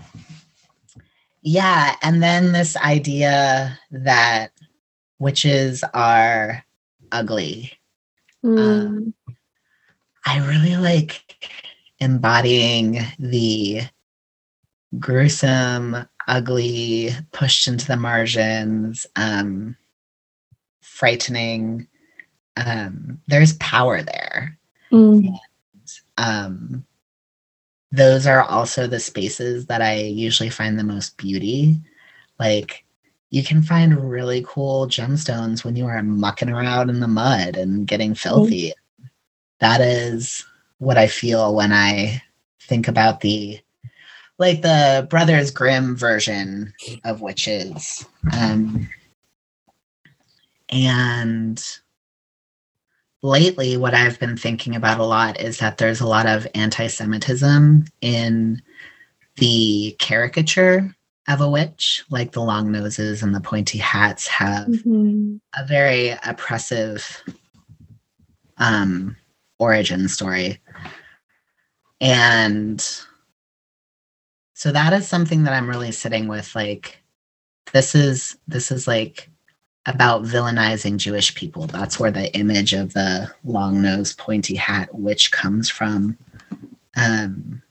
yeah. 1.41 1.95
And 2.01 2.23
then 2.23 2.53
this 2.53 2.77
idea 2.77 3.77
that 3.91 4.51
witches 5.19 5.83
are 5.93 6.63
ugly. 7.11 7.73
Mm. 8.45 8.59
Um, 8.59 9.13
I 10.25 10.39
really 10.47 10.77
like 10.77 11.21
embodying 11.99 12.99
the 13.19 13.81
gruesome 14.99 16.07
ugly, 16.27 17.11
pushed 17.31 17.67
into 17.67 17.85
the 17.85 17.97
margins, 17.97 19.05
um, 19.15 19.75
frightening. 20.81 21.87
Um, 22.57 23.19
there's 23.27 23.53
power 23.53 24.01
there. 24.01 24.57
Mm. 24.91 25.27
And, 25.27 25.39
um, 26.17 26.85
those 27.91 28.25
are 28.25 28.43
also 28.43 28.87
the 28.87 28.99
spaces 28.99 29.67
that 29.67 29.81
I 29.81 29.95
usually 29.95 30.49
find 30.49 30.79
the 30.79 30.83
most 30.83 31.15
beauty. 31.17 31.79
Like, 32.39 32.83
you 33.29 33.43
can 33.43 33.61
find 33.61 34.11
really 34.11 34.43
cool 34.47 34.87
gemstones 34.87 35.63
when 35.63 35.75
you 35.75 35.85
are 35.85 36.03
mucking 36.03 36.49
around 36.49 36.89
in 36.89 36.99
the 36.99 37.07
mud 37.07 37.55
and 37.55 37.87
getting 37.87 38.13
filthy. 38.13 38.69
Mm. 38.69 39.09
that 39.59 39.81
is 39.81 40.45
what 40.79 40.97
I 40.97 41.07
feel 41.07 41.55
when 41.55 41.71
I 41.71 42.21
think 42.59 42.87
about 42.87 43.21
the 43.21 43.59
like 44.39 44.61
the 44.61 45.07
Brothers 45.09 45.51
Grimm 45.51 45.95
version 45.95 46.73
of 47.03 47.21
witches. 47.21 48.05
Um, 48.33 48.89
and 50.69 51.63
lately, 53.21 53.77
what 53.77 53.93
I've 53.93 54.19
been 54.19 54.37
thinking 54.37 54.75
about 54.75 54.99
a 54.99 55.03
lot 55.05 55.39
is 55.39 55.59
that 55.59 55.77
there's 55.77 56.01
a 56.01 56.07
lot 56.07 56.25
of 56.25 56.47
anti 56.55 56.87
Semitism 56.87 57.85
in 58.01 58.61
the 59.37 59.95
caricature 59.99 60.93
of 61.29 61.39
a 61.41 61.49
witch, 61.49 62.03
like 62.09 62.31
the 62.33 62.41
long 62.41 62.71
noses 62.71 63.23
and 63.23 63.33
the 63.33 63.39
pointy 63.39 63.77
hats 63.77 64.27
have 64.27 64.67
Mhm. 64.67 65.39
a 65.55 65.65
very 65.65 66.09
oppressive 66.25 67.23
um 68.57 69.15
origin 69.57 70.07
story 70.07 70.59
and 71.99 73.03
so 74.53 74.71
that 74.71 74.93
is 74.93 75.07
something 75.07 75.43
that 75.43 75.53
i'm 75.53 75.69
really 75.69 75.91
sitting 75.91 76.27
with 76.27 76.53
like 76.55 77.01
this 77.73 77.95
is 77.95 78.37
this 78.47 78.71
is 78.71 78.87
like 78.87 79.29
about 79.85 80.23
villainizing 80.23 80.97
jewish 80.97 81.33
people 81.35 81.67
that's 81.67 81.99
where 81.99 82.11
the 82.11 82.33
image 82.37 82.73
of 82.73 82.93
the 82.93 83.29
long 83.43 83.81
nose 83.81 84.13
pointy 84.13 84.55
hat 84.55 84.93
witch 84.93 85.31
comes 85.31 85.69
from 85.69 86.17
um 86.95 87.61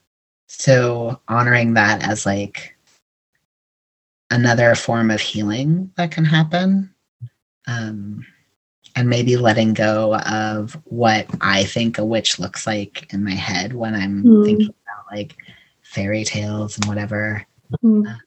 so 0.49 1.21
honoring 1.29 1.75
that 1.75 2.03
as 2.07 2.27
like 2.27 2.77
another 4.31 4.75
form 4.75 5.11
of 5.11 5.21
healing 5.21 5.90
that 5.97 6.11
can 6.11 6.25
happen 6.25 6.92
um 7.66 8.25
and 8.95 9.09
maybe 9.09 9.37
letting 9.38 9.73
go 9.73 10.16
of 10.16 10.77
what 10.85 11.27
I 11.40 11.64
think 11.64 11.97
a 11.97 12.05
witch 12.05 12.38
looks 12.38 12.66
like 12.66 13.11
in 13.14 13.25
my 13.25 13.33
head 13.35 13.73
when 13.73 13.95
I'm 13.95 14.21
Hmm. 14.23 14.45
thinking 14.45 14.66
about 14.85 15.07
like 15.11 15.35
fairy 15.83 16.25
tales 16.25 16.77
and 16.77 16.87
whatever. 16.87 17.47
Mhm. 17.83 18.18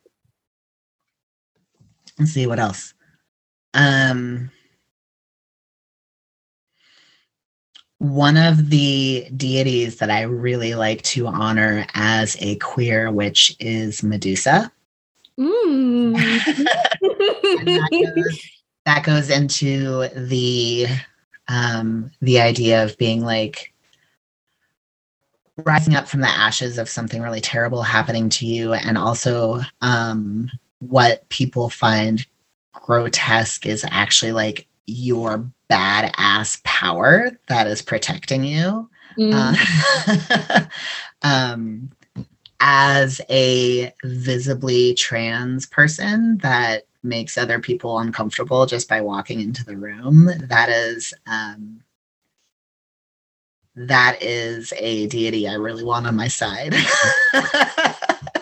Let's 2.19 2.31
see 2.31 2.47
what 2.47 2.59
else. 2.59 2.93
Um, 3.73 4.51
one 7.99 8.37
of 8.37 8.69
the 8.69 9.27
deities 9.35 9.97
that 9.97 10.09
I 10.11 10.21
really 10.23 10.75
like 10.75 11.01
to 11.03 11.27
honor 11.27 11.85
as 11.93 12.37
a 12.39 12.55
queer 12.57 13.11
witch 13.11 13.55
is 13.59 14.03
Medusa. 14.03 14.71
Mm. 15.37 16.15
That 17.65 18.13
goes, 18.15 18.39
that 18.85 19.03
goes 19.03 19.29
into 19.29 20.07
the 20.15 20.87
um 21.49 22.09
the 22.21 22.39
idea 22.39 22.83
of 22.85 22.97
being 22.97 23.23
like 23.25 23.73
rising 25.57 25.95
up 25.95 26.07
from 26.07 26.21
the 26.21 26.27
ashes 26.27 26.77
of 26.77 26.89
something 26.89 27.21
really 27.21 27.41
terrible 27.41 27.81
happening 27.81 28.29
to 28.29 28.45
you 28.45 28.73
and 28.73 28.97
also 28.97 29.61
um 29.81 30.49
what 30.79 31.27
people 31.29 31.69
find 31.69 32.25
grotesque 32.73 33.65
is 33.65 33.85
actually 33.89 34.31
like 34.33 34.67
your 34.85 35.49
badass 35.69 36.61
power 36.63 37.31
that 37.47 37.67
is 37.67 37.81
protecting 37.81 38.43
you 38.43 38.89
Mm. 39.17 39.55
uh, 40.51 40.65
um, 41.23 41.89
as 42.59 43.21
a 43.29 43.93
visibly 44.03 44.93
trans 44.95 45.65
person 45.65 46.37
that 46.39 46.83
makes 47.03 47.37
other 47.37 47.59
people 47.59 47.99
uncomfortable 47.99 48.65
just 48.65 48.89
by 48.89 48.99
walking 48.99 49.39
into 49.39 49.63
the 49.63 49.77
room 49.77 50.29
that 50.49 50.69
is 50.69 51.13
um, 51.27 51.81
that 53.75 54.17
is 54.21 54.73
a 54.77 55.07
deity 55.07 55.47
i 55.47 55.53
really 55.53 55.83
want 55.83 56.07
on 56.07 56.15
my 56.15 56.27
side. 56.27 56.73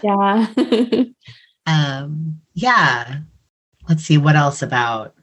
Yeah. 0.03 0.47
um, 1.65 2.41
yeah. 2.53 3.19
Let's 3.87 4.03
see 4.03 4.17
what 4.17 4.35
else 4.35 4.61
about 4.61 5.15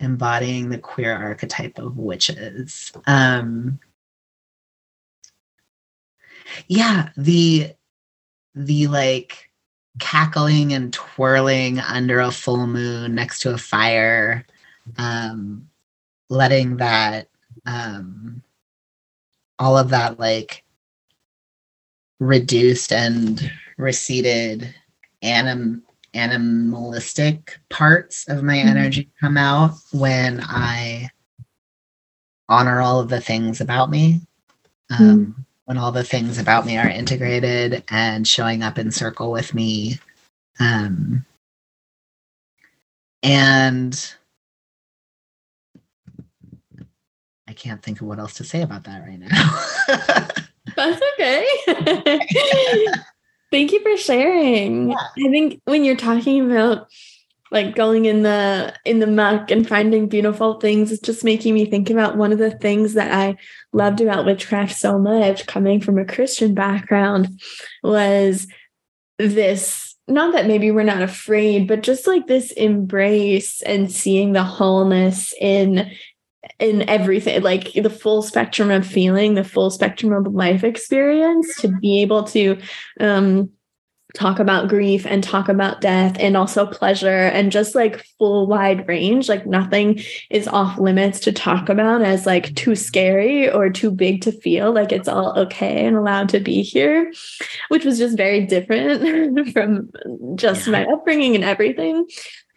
embodying 0.00 0.70
the 0.70 0.78
queer 0.78 1.14
archetype 1.14 1.78
of 1.78 1.98
witches? 1.98 2.90
Um, 3.06 3.78
yeah 6.66 7.10
the 7.16 7.72
the 8.54 8.86
like 8.86 9.50
cackling 9.98 10.72
and 10.72 10.92
twirling 10.92 11.78
under 11.80 12.20
a 12.20 12.30
full 12.30 12.66
moon 12.66 13.14
next 13.14 13.40
to 13.40 13.52
a 13.52 13.58
fire 13.58 14.46
um 14.96 15.68
letting 16.28 16.76
that 16.76 17.28
um 17.66 18.42
all 19.58 19.78
of 19.78 19.90
that 19.90 20.20
like 20.20 20.64
reduced 22.20 22.92
and 22.92 23.50
receded 23.78 24.74
anim 25.22 25.82
animalistic 26.14 27.58
parts 27.70 28.28
of 28.28 28.42
my 28.42 28.56
Mhm. 28.56 28.66
energy 28.66 29.10
come 29.20 29.36
out 29.38 29.74
when 29.92 30.40
i 30.44 31.02
honor 32.48 32.82
all 32.82 33.00
of 33.00 33.10
the 33.10 33.22
things 33.22 33.62
about 33.62 33.90
me. 33.90 34.22
Um, 34.90 35.46
when 35.66 35.78
all 35.78 35.92
the 35.92 36.04
things 36.04 36.38
about 36.38 36.66
me 36.66 36.78
are 36.78 36.88
integrated 36.88 37.84
and 37.88 38.26
showing 38.28 38.62
up 38.62 38.78
in 38.78 38.92
circle 38.92 39.32
with 39.32 39.54
me. 39.54 40.00
Um, 40.60 41.26
and 43.22 44.14
i 47.47 47.47
can't 47.58 47.82
think 47.82 48.00
of 48.00 48.06
what 48.06 48.18
else 48.18 48.34
to 48.34 48.44
say 48.44 48.62
about 48.62 48.84
that 48.84 49.02
right 49.02 49.18
now 49.18 50.34
That's 50.76 51.00
okay. 51.14 51.46
Thank 53.50 53.72
you 53.72 53.80
for 53.80 53.96
sharing. 53.96 54.90
Yeah. 54.90 54.96
I 54.96 55.30
think 55.30 55.60
when 55.64 55.84
you're 55.84 55.96
talking 55.96 56.50
about 56.50 56.86
like 57.50 57.74
going 57.74 58.04
in 58.04 58.22
the 58.22 58.74
in 58.84 58.98
the 58.98 59.06
muck 59.06 59.50
and 59.50 59.66
finding 59.66 60.08
beautiful 60.08 60.60
things, 60.60 60.92
it's 60.92 61.00
just 61.00 61.24
making 61.24 61.54
me 61.54 61.64
think 61.64 61.88
about 61.90 62.16
one 62.16 62.30
of 62.30 62.38
the 62.38 62.50
things 62.50 62.94
that 62.94 63.12
I 63.12 63.38
loved 63.72 64.00
about 64.00 64.26
witchcraft 64.26 64.76
so 64.76 64.98
much, 64.98 65.46
coming 65.46 65.80
from 65.80 65.98
a 65.98 66.04
Christian 66.04 66.54
background, 66.54 67.40
was 67.82 68.46
this 69.18 69.96
not 70.06 70.32
that 70.32 70.46
maybe 70.46 70.70
we're 70.70 70.84
not 70.84 71.02
afraid, 71.02 71.66
but 71.66 71.82
just 71.82 72.06
like 72.06 72.26
this 72.26 72.50
embrace 72.52 73.62
and 73.62 73.90
seeing 73.90 74.32
the 74.32 74.44
wholeness 74.44 75.34
in 75.40 75.90
in 76.58 76.88
everything 76.88 77.42
like 77.42 77.72
the 77.72 77.90
full 77.90 78.22
spectrum 78.22 78.70
of 78.70 78.86
feeling 78.86 79.34
the 79.34 79.44
full 79.44 79.70
spectrum 79.70 80.12
of 80.12 80.32
life 80.32 80.62
experience 80.62 81.56
to 81.56 81.68
be 81.68 82.00
able 82.00 82.22
to 82.24 82.56
um 83.00 83.50
talk 84.14 84.38
about 84.38 84.68
grief 84.68 85.06
and 85.06 85.22
talk 85.22 85.48
about 85.48 85.80
death 85.80 86.16
and 86.18 86.36
also 86.36 86.66
pleasure 86.66 87.26
and 87.26 87.52
just 87.52 87.74
like 87.74 88.04
full 88.18 88.46
wide 88.46 88.88
range. 88.88 89.28
Like 89.28 89.46
nothing 89.46 90.00
is 90.30 90.48
off 90.48 90.78
limits 90.78 91.20
to 91.20 91.32
talk 91.32 91.68
about 91.68 92.02
as 92.02 92.24
like 92.24 92.54
too 92.54 92.74
scary 92.74 93.50
or 93.50 93.68
too 93.68 93.90
big 93.90 94.22
to 94.22 94.32
feel 94.32 94.72
like 94.72 94.92
it's 94.92 95.08
all 95.08 95.38
okay 95.38 95.86
and 95.86 95.96
allowed 95.96 96.30
to 96.30 96.40
be 96.40 96.62
here 96.62 97.12
which 97.68 97.84
was 97.84 97.98
just 97.98 98.16
very 98.16 98.46
different 98.46 99.48
from 99.52 99.90
just 100.34 100.68
my 100.68 100.84
upbringing 100.86 101.34
and 101.34 101.44
everything 101.44 102.06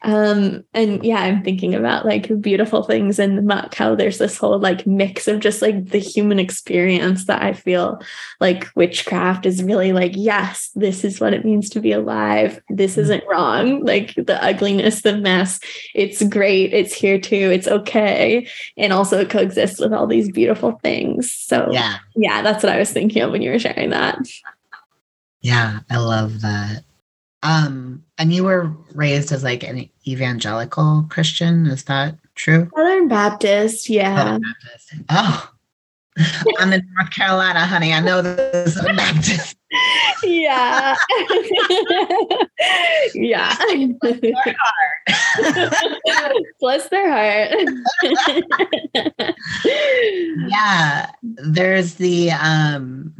um 0.03 0.63
and 0.73 1.03
yeah 1.03 1.19
i'm 1.19 1.43
thinking 1.43 1.75
about 1.75 2.05
like 2.05 2.29
beautiful 2.41 2.83
things 2.83 3.19
in 3.19 3.35
the 3.35 3.41
muck 3.41 3.75
how 3.75 3.93
there's 3.93 4.17
this 4.17 4.37
whole 4.37 4.59
like 4.59 4.87
mix 4.87 5.27
of 5.27 5.39
just 5.39 5.61
like 5.61 5.89
the 5.89 5.99
human 5.99 6.39
experience 6.39 7.25
that 7.25 7.41
i 7.41 7.53
feel 7.53 8.01
like 8.39 8.67
witchcraft 8.75 9.45
is 9.45 9.63
really 9.63 9.93
like 9.93 10.13
yes 10.15 10.71
this 10.75 11.03
is 11.03 11.19
what 11.19 11.33
it 11.33 11.45
means 11.45 11.69
to 11.69 11.79
be 11.79 11.91
alive. 11.91 12.61
This 12.69 12.97
isn't 12.97 13.23
wrong. 13.29 13.83
Like 13.83 14.15
the 14.15 14.43
ugliness 14.43 15.01
the 15.01 15.17
mess 15.17 15.59
it's 15.93 16.23
great. 16.23 16.73
It's 16.73 16.93
here 16.93 17.19
too. 17.19 17.51
It's 17.51 17.67
okay. 17.67 18.47
And 18.77 18.93
also 18.93 19.19
it 19.19 19.29
coexists 19.29 19.79
with 19.79 19.93
all 19.93 20.07
these 20.07 20.31
beautiful 20.31 20.79
things. 20.83 21.31
So 21.31 21.67
yeah. 21.71 21.97
yeah 22.15 22.41
that's 22.41 22.63
what 22.63 22.71
i 22.71 22.79
was 22.79 22.91
thinking 22.91 23.21
of 23.21 23.31
when 23.31 23.41
you 23.41 23.51
were 23.51 23.59
sharing 23.59 23.89
that. 23.91 24.19
Yeah 25.41 25.79
i 25.89 25.97
love 25.97 26.41
that 26.41 26.83
um 27.43 28.03
and 28.17 28.33
you 28.33 28.43
were 28.43 28.71
raised 28.93 29.31
as 29.31 29.43
like 29.43 29.63
an 29.63 29.89
evangelical 30.07 31.05
christian 31.09 31.65
is 31.67 31.83
that 31.85 32.15
true? 32.35 32.69
Southern 32.75 33.07
baptist 33.07 33.89
yeah. 33.89 34.15
Southern 34.15 34.41
Baptist. 34.41 34.93
Oh, 35.09 35.51
I'm 36.59 36.73
in 36.73 36.87
North 36.97 37.11
Carolina, 37.11 37.65
honey. 37.65 37.93
I 37.93 37.99
know 37.99 38.21
this 38.21 38.75
is 38.75 38.81
Baptist. 38.83 39.57
yeah. 40.23 40.95
Yeah. 43.15 43.55
Bless 46.59 46.89
their 46.89 47.09
heart. 47.09 47.51
Yeah, 50.47 51.09
there's 51.23 51.95
the 51.95 52.31
um 52.31 53.13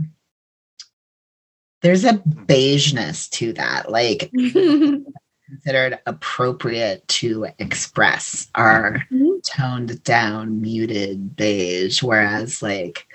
there's 1.82 2.06
a 2.06 2.14
beigeness 2.14 3.30
to 3.32 3.54
that, 3.54 3.92
like 3.92 4.32
considered 5.52 6.00
appropriate 6.06 7.08
to 7.08 7.48
express 7.60 8.50
our 8.56 9.04
toned 9.44 10.04
down, 10.04 10.62
muted 10.62 11.36
beige, 11.36 12.02
whereas 12.02 12.62
like 12.62 13.08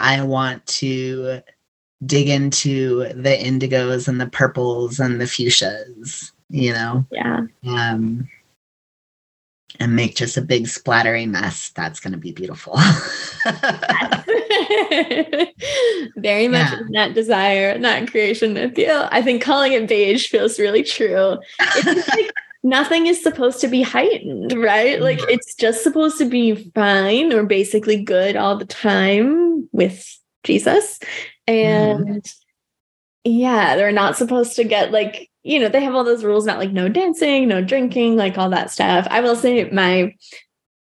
I 0.00 0.22
want 0.22 0.66
to 0.66 1.40
dig 2.04 2.28
into 2.28 3.04
the 3.14 3.36
indigos 3.36 4.08
and 4.08 4.20
the 4.20 4.26
purples 4.26 4.98
and 4.98 5.20
the 5.20 5.26
fuchsias, 5.26 6.32
you 6.48 6.72
know? 6.72 7.06
Yeah. 7.10 7.42
Um, 7.66 8.28
and 9.78 9.94
make 9.94 10.16
just 10.16 10.36
a 10.36 10.42
big 10.42 10.64
splattery 10.64 11.28
mess. 11.28 11.70
That's 11.76 12.00
going 12.00 12.12
to 12.12 12.18
be 12.18 12.32
beautiful. 12.32 12.76
Very 16.16 16.48
much 16.48 16.70
Yeah. 16.70 16.80
that 16.92 17.14
desire, 17.14 17.78
that 17.78 18.10
creation 18.10 18.54
with 18.54 18.76
you. 18.76 18.90
I 18.90 19.22
think 19.22 19.42
calling 19.42 19.72
it 19.72 19.88
beige 19.88 20.26
feels 20.28 20.58
really 20.58 20.82
true. 20.82 21.38
It's 21.60 22.08
like 22.08 22.30
nothing 22.62 23.06
is 23.06 23.22
supposed 23.22 23.60
to 23.60 23.68
be 23.68 23.82
heightened, 23.82 24.52
right? 24.52 24.94
Mm-hmm. 24.94 25.04
Like 25.04 25.20
it's 25.28 25.54
just 25.54 25.82
supposed 25.82 26.18
to 26.18 26.24
be 26.24 26.54
fine 26.74 27.32
or 27.32 27.44
basically 27.44 28.02
good 28.02 28.36
all 28.36 28.56
the 28.56 28.66
time 28.66 29.68
with 29.72 30.04
Jesus. 30.44 30.98
Mm-hmm. 31.48 32.02
And 32.08 32.26
yeah, 33.24 33.76
they're 33.76 33.92
not 33.92 34.16
supposed 34.16 34.56
to 34.56 34.64
get 34.64 34.92
like, 34.92 35.29
you 35.42 35.58
know, 35.58 35.68
they 35.68 35.82
have 35.82 35.94
all 35.94 36.04
those 36.04 36.24
rules, 36.24 36.46
not 36.46 36.58
like 36.58 36.72
no 36.72 36.88
dancing, 36.88 37.48
no 37.48 37.62
drinking, 37.62 38.16
like 38.16 38.36
all 38.36 38.50
that 38.50 38.70
stuff. 38.70 39.06
I 39.10 39.20
will 39.20 39.36
say 39.36 39.68
my 39.70 40.14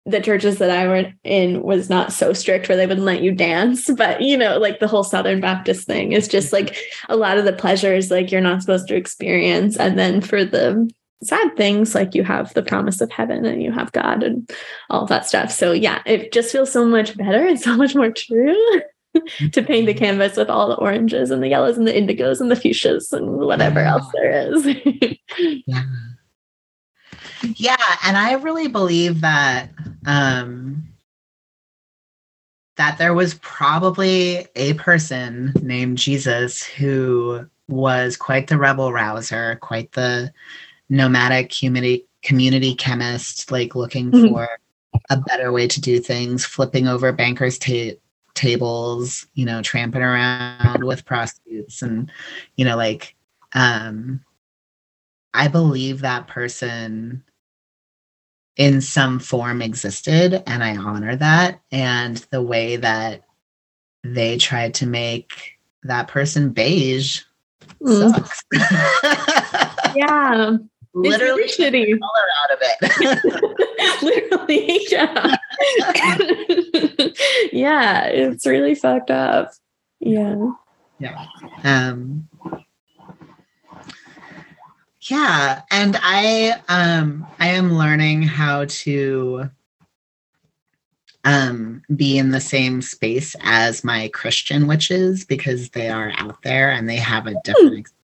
the 0.06 0.20
churches 0.20 0.58
that 0.58 0.72
I 0.72 0.88
were 0.88 1.14
in 1.24 1.62
was 1.62 1.88
not 1.88 2.12
so 2.12 2.34
strict 2.34 2.68
where 2.68 2.76
they 2.76 2.88
wouldn't 2.88 3.06
let 3.06 3.22
you 3.22 3.34
dance, 3.34 3.90
but 3.98 4.22
you 4.22 4.38
know, 4.38 4.58
like 4.58 4.80
the 4.80 4.88
whole 4.88 5.04
Southern 5.04 5.40
Baptist 5.40 5.86
thing 5.86 6.12
is 6.14 6.28
just 6.28 6.52
mm-hmm. 6.52 6.66
like 6.66 6.78
a 7.10 7.16
lot 7.16 7.38
of 7.38 7.46
the 7.46 7.54
pleasures 7.54 8.10
like 8.10 8.32
you're 8.32 8.42
not 8.42 8.62
supposed 8.62 8.88
to 8.88 8.96
experience. 8.96 9.78
And 9.78 9.98
then 10.00 10.22
for 10.22 10.44
the 10.44 10.90
sad 11.24 11.56
things, 11.56 11.94
like 11.94 12.16
you 12.16 12.24
have 12.24 12.54
the 12.56 12.64
promise 12.64 13.00
of 13.00 13.12
heaven 13.12 13.46
and 13.46 13.62
you 13.62 13.72
have 13.72 13.92
God 13.92 14.24
and 14.24 14.50
all 14.90 15.06
that 15.06 15.28
stuff. 15.28 15.52
So 15.52 15.72
yeah, 15.72 16.02
it 16.06 16.32
just 16.32 16.52
feels 16.52 16.72
so 16.72 16.84
much 16.84 17.16
better 17.16 17.46
and 17.46 17.60
so 17.60 17.78
much 17.78 17.96
more 17.96 18.10
true 18.10 18.56
to 19.52 19.62
paint 19.64 19.88
the 19.88 19.94
canvas 19.94 20.38
with 20.38 20.50
all 20.50 20.68
the 20.70 20.76
oranges 20.76 21.32
and 21.32 21.44
the 21.44 21.48
yellows 21.50 21.78
and 21.78 21.88
the 21.88 21.92
indigos 21.94 22.40
and 22.40 22.50
the 22.50 22.56
fuchsias 22.56 23.12
and 23.12 23.30
whatever 23.40 23.80
Yeah. 23.82 23.92
else 23.92 24.06
there 24.14 24.32
is. 24.54 24.66
yeah. 25.68 25.84
Yeah, 27.56 27.78
and 28.06 28.18
I 28.18 28.34
really 28.34 28.68
believe 28.68 29.22
that 29.22 29.70
um 30.06 30.84
that 32.78 32.98
there 32.98 33.14
was 33.14 33.34
probably 33.36 34.48
a 34.56 34.74
person 34.76 35.54
named 35.62 35.98
Jesus 35.98 36.64
who 36.64 37.46
was 37.68 38.16
quite 38.18 38.48
the 38.48 38.58
rebel 38.58 38.92
rouser, 38.94 39.58
quite 39.62 39.92
the 39.92 40.32
nomadic 40.90 41.52
community 41.52 42.06
community 42.24 42.76
chemist, 42.76 43.52
like 43.52 43.76
looking 43.76 44.12
Mhm. 44.12 44.30
for 44.30 44.48
a 45.10 45.18
better 45.18 45.52
way 45.52 45.68
to 45.68 45.82
do 45.82 46.00
things, 46.00 46.46
flipping 46.46 46.88
over 46.88 47.12
bankers' 47.12 47.58
ta- 47.58 47.96
tables, 48.42 49.28
you 49.36 49.46
know, 49.46 49.62
tramping 49.62 50.02
around 50.02 50.84
with 50.84 51.06
prostitutes, 51.06 51.82
and 51.82 52.12
you 52.56 52.66
know, 52.66 52.76
like, 52.76 53.16
um, 53.54 54.24
I 55.34 55.48
believe 55.48 56.02
that 56.02 56.28
person 56.28 57.24
in 58.58 58.82
some 58.82 59.20
form 59.20 59.62
existed, 59.62 60.44
and 60.48 60.64
I 60.64 60.76
honor 60.76 61.16
that, 61.16 61.62
and 61.72 62.18
the 62.32 62.42
way 62.42 62.78
that 62.78 63.24
they 64.04 64.38
tried 64.38 64.74
to 64.76 64.88
make 64.88 65.60
that 65.84 66.08
person 66.08 66.50
beige 66.50 67.22
Mm. 67.82 68.12
sucks. 68.14 68.44
yeah. 69.96 70.58
Literally 70.94 71.44
it's 71.44 71.58
really 71.58 71.86
shitty. 71.86 72.00
color 72.00 72.28
out 72.44 72.52
of 72.52 72.60
it. 72.62 72.78
Literally, 74.02 74.88
yeah. 74.90 75.36
yeah, 77.54 78.06
it's 78.08 78.46
really 78.46 78.76
fucked 78.76 79.10
up. 79.10 79.52
Yeah. 80.00 80.52
yeah. 81.00 81.26
Um 81.64 82.28
yeah, 85.04 85.62
and 85.72 85.98
I 86.02 86.62
um 86.68 87.26
I 87.40 87.48
am 87.50 87.74
learning 87.74 88.24
how 88.24 88.66
to 88.66 89.50
um 91.24 91.84
be 91.96 92.18
in 92.18 92.32
the 92.32 92.42
same 92.42 92.82
space 92.82 93.36
as 93.42 93.84
my 93.84 94.10
Christian 94.10 94.68
witches 94.68 95.24
because 95.24 95.70
they 95.70 95.90
are 95.90 96.12
out 96.18 96.42
there 96.44 96.70
and 96.72 96.90
they 96.90 96.98
have 96.98 97.28
a 97.28 97.36
different 97.44 97.78
experience 97.78 98.01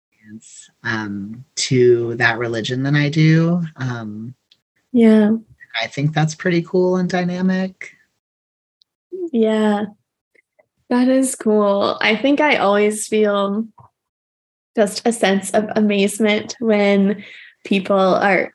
um 0.86 1.44
to 1.56 2.16
that 2.16 2.38
religion 2.38 2.84
than 2.84 2.96
I 2.96 3.10
do. 3.10 3.62
Um 3.76 4.34
Yeah. 4.94 5.36
I 5.82 5.88
think 5.88 6.14
that's 6.14 6.36
pretty 6.36 6.62
cool 6.62 6.96
and 6.96 7.10
dynamic. 7.10 7.96
Yeah. 9.32 9.86
That 10.90 11.10
is 11.10 11.36
cool. 11.36 11.98
I 12.00 12.16
think 12.16 12.40
I 12.40 12.58
always 12.58 13.08
feel 13.08 13.68
just 14.76 15.06
a 15.06 15.12
sense 15.12 15.52
of 15.52 15.68
amazement 15.76 16.56
when 16.60 17.24
people 17.66 17.98
are 17.98 18.54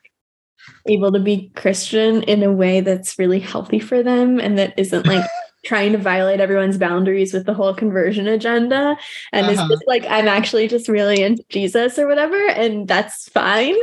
able 0.87 1.11
to 1.11 1.19
be 1.19 1.51
Christian 1.55 2.23
in 2.23 2.43
a 2.43 2.51
way 2.51 2.81
that's 2.81 3.19
really 3.19 3.39
healthy 3.39 3.79
for 3.79 4.01
them 4.01 4.39
and 4.39 4.57
that 4.57 4.73
isn't 4.77 5.05
like 5.05 5.25
trying 5.63 5.91
to 5.91 5.97
violate 5.97 6.39
everyone's 6.39 6.77
boundaries 6.77 7.33
with 7.33 7.45
the 7.45 7.53
whole 7.53 7.73
conversion 7.73 8.27
agenda. 8.27 8.97
And 9.31 9.47
it's 9.49 9.59
Uh-huh. 9.59 9.69
just 9.69 9.83
like, 9.87 10.05
I'm 10.09 10.27
actually 10.27 10.67
just 10.67 10.87
really 10.87 11.21
into 11.21 11.43
Jesus 11.49 11.99
or 11.99 12.07
whatever, 12.07 12.35
and 12.49 12.87
that's 12.87 13.29
fine. 13.29 13.75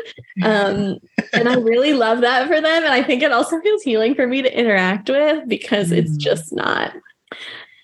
Um, 0.43 0.99
and 1.35 1.49
I 1.49 1.55
really 1.55 1.93
love 1.93 2.21
that 2.23 2.49
for 2.49 2.61
them. 2.61 2.85
And 2.85 2.93
I 2.93 3.03
think 3.03 3.23
it 3.23 3.33
also 3.33 3.61
feels 3.61 3.83
healing 3.83 4.15
for 4.15 4.27
me 4.27 4.43
to 4.43 4.59
interact 4.59 5.09
with 5.09 5.49
because 5.49 5.93
it's 5.93 6.13
Mhm. 6.17 6.21
just 6.21 6.53
not, 6.53 6.95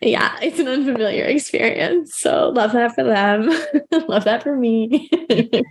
yeah, 0.01 0.37
it's 0.43 0.59
an 0.59 0.67
unfamiliar 0.69 1.25
experience. 1.25 2.17
So 2.17 2.49
love 2.51 2.73
that 2.73 2.95
for 2.95 3.05
them. 3.05 3.49
love 4.09 4.25
that 4.25 4.43
for 4.43 4.57
me. 4.57 5.09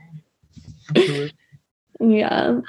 Yeah. 2.00 2.60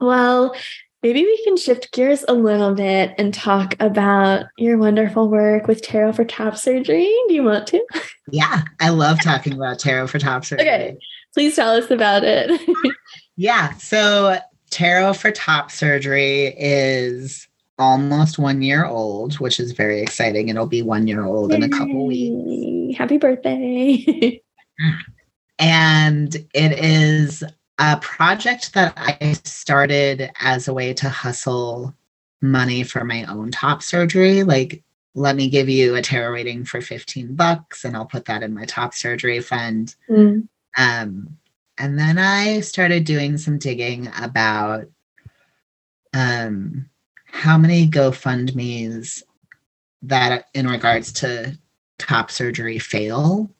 Well, 0.00 0.54
maybe 1.02 1.22
we 1.22 1.42
can 1.44 1.56
shift 1.56 1.92
gears 1.92 2.24
a 2.28 2.34
little 2.34 2.74
bit 2.74 3.14
and 3.18 3.32
talk 3.32 3.74
about 3.80 4.46
your 4.58 4.78
wonderful 4.78 5.28
work 5.28 5.66
with 5.66 5.82
Tarot 5.82 6.12
for 6.12 6.24
Top 6.24 6.56
Surgery. 6.56 7.10
Do 7.28 7.34
you 7.34 7.42
want 7.42 7.66
to? 7.68 7.84
Yeah, 8.30 8.62
I 8.80 8.90
love 8.90 9.22
talking 9.22 9.52
about 9.54 9.78
tarot 9.78 10.08
for 10.08 10.18
top 10.18 10.44
surgery. 10.46 10.68
Okay. 10.68 10.98
Please 11.34 11.56
tell 11.56 11.70
us 11.70 11.90
about 11.90 12.24
it. 12.24 12.60
Yeah. 13.36 13.72
So 13.78 14.38
Tarot 14.70 15.14
for 15.14 15.30
Top 15.30 15.70
Surgery 15.70 16.54
is 16.58 17.48
almost 17.78 18.38
one 18.38 18.60
year 18.60 18.84
old, 18.84 19.40
which 19.40 19.58
is 19.58 19.72
very 19.72 20.02
exciting. 20.02 20.50
It'll 20.50 20.66
be 20.66 20.82
one 20.82 21.06
year 21.06 21.24
old 21.24 21.50
in 21.50 21.62
a 21.62 21.68
couple 21.70 22.06
weeks. 22.06 22.98
Happy 22.98 23.16
birthday. 23.16 24.42
And 25.58 26.34
it 26.54 26.72
is 26.82 27.44
a 27.80 27.96
project 27.96 28.74
that 28.74 28.92
I 28.96 29.32
started 29.44 30.30
as 30.38 30.68
a 30.68 30.74
way 30.74 30.92
to 30.94 31.08
hustle 31.08 31.94
money 32.42 32.82
for 32.82 33.04
my 33.04 33.24
own 33.24 33.50
top 33.50 33.82
surgery. 33.82 34.42
Like, 34.42 34.82
let 35.14 35.34
me 35.34 35.48
give 35.48 35.68
you 35.68 35.96
a 35.96 36.02
tarot 36.02 36.32
reading 36.32 36.64
for 36.64 36.80
15 36.82 37.34
bucks 37.34 37.84
and 37.84 37.96
I'll 37.96 38.04
put 38.06 38.26
that 38.26 38.42
in 38.42 38.54
my 38.54 38.66
top 38.66 38.94
surgery 38.94 39.40
fund. 39.40 39.96
Mm. 40.10 40.46
Um, 40.76 41.38
and 41.78 41.98
then 41.98 42.18
I 42.18 42.60
started 42.60 43.04
doing 43.04 43.38
some 43.38 43.58
digging 43.58 44.10
about 44.20 44.84
um, 46.12 46.88
how 47.24 47.56
many 47.56 47.88
GoFundMe's 47.88 49.22
that, 50.02 50.46
in 50.54 50.66
regards 50.68 51.12
to 51.14 51.58
top 51.98 52.30
surgery, 52.30 52.78
fail. 52.78 53.50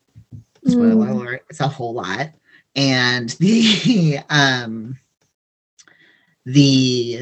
Spoiler 0.67 1.07
Mm. 1.07 1.11
alert: 1.11 1.45
it's 1.49 1.59
a 1.59 1.67
whole 1.67 1.93
lot, 1.93 2.29
and 2.75 3.29
the 3.39 4.19
um, 4.29 4.97
the 6.45 7.21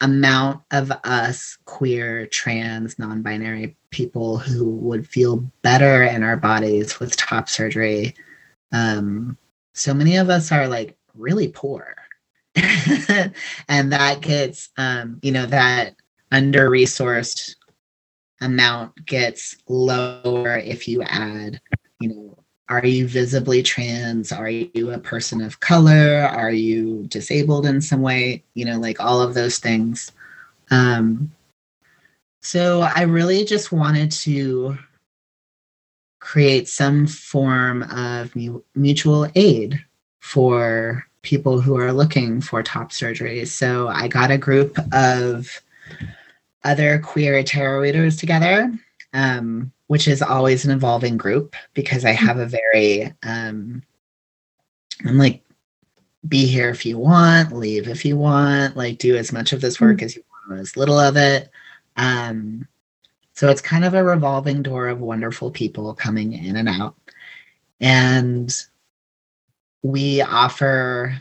amount 0.00 0.62
of 0.72 0.90
us 1.04 1.58
queer, 1.64 2.26
trans, 2.26 2.98
non-binary 2.98 3.76
people 3.90 4.36
who 4.36 4.68
would 4.68 5.06
feel 5.06 5.36
better 5.62 6.02
in 6.02 6.24
our 6.24 6.36
bodies 6.36 6.98
with 6.98 7.16
top 7.16 7.48
surgery 7.48 8.14
um 8.72 9.36
so 9.74 9.94
many 9.94 10.16
of 10.16 10.28
us 10.28 10.50
are 10.52 10.68
like 10.68 10.96
really 11.14 11.48
poor. 11.48 11.94
And 13.68 13.92
that 13.92 14.20
gets 14.20 14.70
um 14.76 15.18
you 15.22 15.32
know 15.32 15.46
that 15.46 15.94
under 16.30 16.68
resourced 16.68 17.56
amount 18.40 19.06
gets 19.06 19.56
lower 19.68 20.56
if 20.58 20.88
you 20.88 21.02
add 21.02 21.60
you 22.00 22.08
know 22.08 22.41
are 22.68 22.86
you 22.86 23.06
visibly 23.06 23.62
trans? 23.62 24.32
Are 24.32 24.48
you 24.48 24.90
a 24.90 24.98
person 24.98 25.40
of 25.42 25.60
color? 25.60 26.28
Are 26.30 26.52
you 26.52 27.04
disabled 27.08 27.66
in 27.66 27.80
some 27.80 28.02
way? 28.02 28.42
You 28.54 28.64
know 28.64 28.78
like 28.78 29.00
all 29.00 29.20
of 29.20 29.34
those 29.34 29.58
things. 29.58 30.12
Um 30.70 31.32
so 32.44 32.80
i 32.80 33.02
really 33.02 33.44
just 33.44 33.70
wanted 33.70 34.10
to 34.10 34.76
create 36.18 36.68
some 36.68 37.06
form 37.06 37.82
of 37.84 38.34
mu- 38.34 38.62
mutual 38.74 39.28
aid 39.34 39.84
for 40.20 41.04
people 41.22 41.60
who 41.60 41.76
are 41.76 41.92
looking 41.92 42.40
for 42.40 42.62
top 42.62 42.92
surgery. 42.92 43.44
So 43.44 43.88
I 43.88 44.08
got 44.08 44.30
a 44.30 44.38
group 44.38 44.78
of 44.92 45.60
other 46.64 47.00
queer 47.00 47.42
tarot 47.42 47.80
readers 47.80 48.16
together, 48.16 48.72
um, 49.12 49.72
which 49.92 50.08
is 50.08 50.22
always 50.22 50.64
an 50.64 50.70
evolving 50.70 51.18
group 51.18 51.54
because 51.74 52.06
I 52.06 52.12
have 52.12 52.38
a 52.38 52.46
very, 52.46 53.12
um, 53.24 53.82
I'm 55.04 55.18
like, 55.18 55.44
be 56.26 56.46
here 56.46 56.70
if 56.70 56.86
you 56.86 56.96
want, 56.96 57.52
leave 57.52 57.86
if 57.86 58.02
you 58.02 58.16
want, 58.16 58.74
like 58.74 58.96
do 58.96 59.16
as 59.16 59.34
much 59.34 59.52
of 59.52 59.60
this 59.60 59.82
work 59.82 59.98
mm-hmm. 59.98 60.06
as 60.06 60.16
you 60.16 60.24
want, 60.30 60.58
or 60.58 60.62
as 60.62 60.78
little 60.78 60.98
of 60.98 61.18
it. 61.18 61.50
Um, 61.98 62.66
so 63.34 63.50
it's 63.50 63.60
kind 63.60 63.84
of 63.84 63.92
a 63.92 64.02
revolving 64.02 64.62
door 64.62 64.88
of 64.88 65.02
wonderful 65.02 65.50
people 65.50 65.92
coming 65.92 66.32
in 66.32 66.56
and 66.56 66.70
out. 66.70 66.94
And 67.78 68.50
we 69.82 70.22
offer 70.22 71.20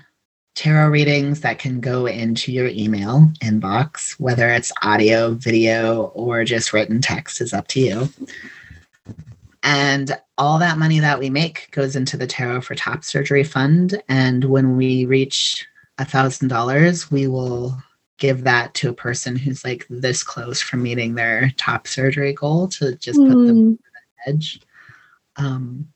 tarot 0.55 0.91
readings 0.91 1.41
that 1.41 1.60
can 1.60 1.81
go 1.81 2.05
into 2.05 2.53
your 2.53 2.67
email 2.67 3.29
inbox, 3.41 4.13
whether 4.13 4.47
it's 4.47 4.71
audio, 4.81 5.34
video, 5.34 6.03
or 6.15 6.45
just 6.45 6.71
written 6.71 7.01
text 7.01 7.41
is 7.41 7.51
up 7.51 7.67
to 7.67 7.81
you. 7.81 8.10
And 9.63 10.17
all 10.38 10.58
that 10.60 10.80
money 10.80 11.00
that 11.00 11.19
we 11.19 11.30
make 11.30 11.69
goes 11.71 11.95
into 11.95 12.17
the 12.17 12.28
Tarot 12.28 12.62
for 12.62 12.76
Top 12.76 13.04
Surgery 13.04 13.43
Fund. 13.43 14.02
And 14.10 14.45
when 14.45 14.76
we 14.76 15.06
reach 15.06 15.67
a 15.97 16.06
thousand 16.06 16.47
dollars, 16.47 17.12
we 17.12 17.28
will 17.28 17.78
give 18.17 18.43
that 18.43 18.74
to 18.76 18.89
a 18.89 18.93
person 18.93 19.36
who's 19.36 19.63
like 19.63 19.86
this 19.89 20.24
close 20.24 20.62
from 20.62 20.84
meeting 20.84 21.15
their 21.15 21.52
top 21.58 21.88
surgery 21.88 22.34
goal 22.34 22.67
to 22.67 22.95
just 22.97 23.19
mm. 23.19 23.28
put 23.28 23.47
them 23.47 23.50
on 23.50 23.63
hmm. 23.63 23.71
the 23.71 24.32
edge. 24.32 24.62
Um, 25.38 25.88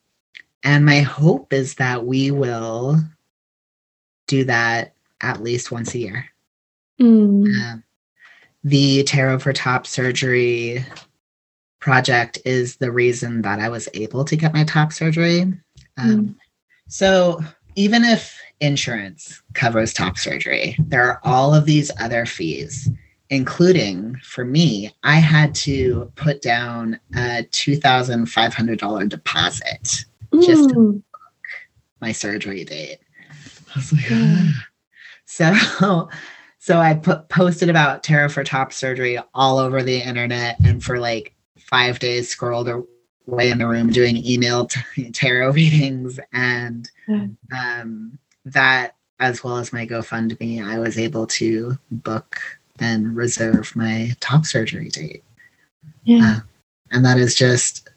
and 0.64 0.86
my 0.86 1.02
hope 1.02 1.54
is 1.54 1.76
that 1.76 2.06
we 2.06 2.32
will 2.32 3.00
do 4.28 4.44
that 4.46 4.96
at 5.22 5.44
least 5.44 5.72
once 5.72 5.94
a 5.94 6.00
year. 6.00 6.26
Mm. 7.00 7.46
Um, 7.46 7.84
the 8.64 9.04
Tarot 9.04 9.40
for 9.40 9.54
Top 9.54 9.86
Surgery 9.86 10.84
project 11.86 12.40
is 12.46 12.78
the 12.78 12.92
reason 12.92 13.44
that 13.44 13.60
I 13.60 13.70
was 13.70 13.88
able 13.94 14.26
to 14.26 14.36
get 14.36 14.56
my 14.56 14.64
top 14.64 14.92
surgery. 14.92 15.42
Um, 15.98 16.20
mm. 16.20 16.36
So 16.88 17.40
even 17.76 18.04
if 18.04 18.42
insurance 18.60 19.44
covers 19.54 19.94
top 19.94 20.18
surgery, 20.18 20.76
there 20.80 21.08
are 21.08 21.22
all 21.24 21.54
of 21.54 21.66
these 21.66 21.92
other 22.00 22.26
fees, 22.26 22.90
including 23.30 24.16
for 24.24 24.44
me, 24.44 24.96
I 25.04 25.18
had 25.18 25.54
to 25.56 26.12
put 26.16 26.42
down 26.42 27.00
a 27.14 27.46
$2,500 27.52 29.10
deposit 29.10 30.06
just 30.42 30.70
to 30.70 30.94
book 30.94 31.04
my 32.02 32.12
surgery 32.12 32.64
date. 32.64 32.98
I 33.30 33.78
was 33.78 33.94
like, 33.94 34.06
mm. 34.06 34.52
so 35.26 36.10
so 36.58 36.80
I 36.80 36.96
put 36.96 37.30
posted 37.30 37.70
about 37.70 38.02
tarot 38.02 38.30
for 38.30 38.44
top 38.44 38.74
surgery 38.74 39.20
all 39.36 39.60
over 39.60 39.84
the 39.84 40.02
internet 40.02 40.60
and 40.66 40.84
for 40.84 41.00
like 41.00 41.35
five 41.66 42.00
days 42.00 42.30
scrolled 42.30 42.70
away 43.28 43.50
in 43.50 43.58
the 43.58 43.68
room 43.68 43.90
doing 43.90 44.18
email 44.26 44.68
t- 44.68 45.12
tarot 45.14 45.52
readings. 45.52 46.20
And 46.32 46.90
mm. 47.08 47.36
um, 47.52 48.18
that 48.46 48.96
as 49.20 49.44
well 49.44 49.58
as 49.58 49.72
my 49.72 49.86
gofundme 49.86 50.64
i 50.64 50.78
was 50.78 50.98
able 50.98 51.26
to 51.26 51.78
book 51.90 52.38
and 52.80 53.16
reserve 53.16 53.74
my 53.76 54.12
top 54.20 54.46
surgery 54.46 54.90
date. 54.90 55.24
Yeah. 56.04 56.38
Uh, 56.38 56.40
and 56.92 57.06
that 57.06 57.18
is 57.18 57.34
just 57.34 57.90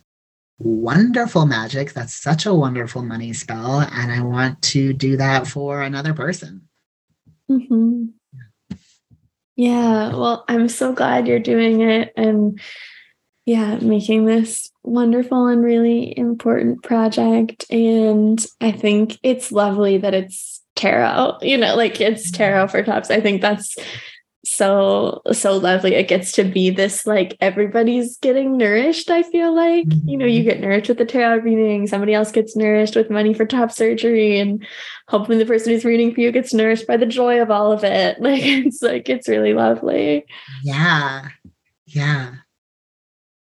wonderful 0.60 1.46
magic. 1.46 1.92
That's 1.92 2.14
such 2.14 2.46
a 2.46 2.54
wonderful 2.54 3.02
money 3.02 3.32
spell. 3.32 3.80
And 3.80 4.12
i 4.12 4.20
want 4.22 4.62
to 4.62 4.92
do 4.92 5.16
that 5.16 5.46
for 5.46 5.82
another 5.82 6.14
person. 6.14 6.62
Mm-hmm. 7.50 8.06
yeah. 9.56 10.10
Well 10.10 10.44
i'm 10.48 10.68
so 10.68 10.92
glad 10.92 11.26
you're 11.26 11.40
doing 11.40 11.80
it. 11.80 12.12
And 12.16 12.60
yeah, 13.48 13.78
making 13.80 14.26
this 14.26 14.70
wonderful 14.82 15.46
and 15.46 15.64
really 15.64 16.12
important 16.18 16.82
project. 16.82 17.64
And 17.70 18.44
I 18.60 18.72
think 18.72 19.18
it's 19.22 19.50
lovely 19.50 19.96
that 19.96 20.12
it's 20.12 20.60
tarot, 20.76 21.38
you 21.40 21.56
know, 21.56 21.74
like 21.74 21.98
it's 21.98 22.30
tarot 22.30 22.68
for 22.68 22.82
tops. 22.82 23.10
I 23.10 23.22
think 23.22 23.40
that's 23.40 23.74
so 24.44 25.22
so 25.32 25.56
lovely 25.56 25.94
it 25.94 26.08
gets 26.08 26.32
to 26.32 26.44
be 26.44 26.68
this 26.70 27.06
like 27.06 27.36
everybody's 27.40 28.16
getting 28.18 28.56
nourished 28.56 29.10
i 29.10 29.22
feel 29.22 29.54
like 29.54 29.84
you 30.06 30.16
know 30.16 30.24
you 30.24 30.40
mm-hmm. 30.40 30.48
get 30.48 30.60
nourished 30.60 30.88
with 30.88 30.96
the 30.96 31.04
tarot 31.04 31.40
reading 31.40 31.86
somebody 31.86 32.14
else 32.14 32.32
gets 32.32 32.56
nourished 32.56 32.96
with 32.96 33.10
money 33.10 33.34
for 33.34 33.44
top 33.44 33.70
surgery 33.70 34.38
and 34.38 34.66
hopefully 35.08 35.36
the 35.36 35.44
person 35.44 35.70
who's 35.70 35.84
reading 35.84 36.14
for 36.14 36.20
you 36.20 36.32
gets 36.32 36.54
nourished 36.54 36.86
by 36.86 36.96
the 36.96 37.04
joy 37.04 37.42
of 37.42 37.50
all 37.50 37.72
of 37.72 37.84
it 37.84 38.18
like 38.22 38.42
it's 38.42 38.80
like 38.80 39.10
it's 39.10 39.28
really 39.28 39.52
lovely 39.52 40.24
yeah 40.62 41.28
yeah 41.84 42.30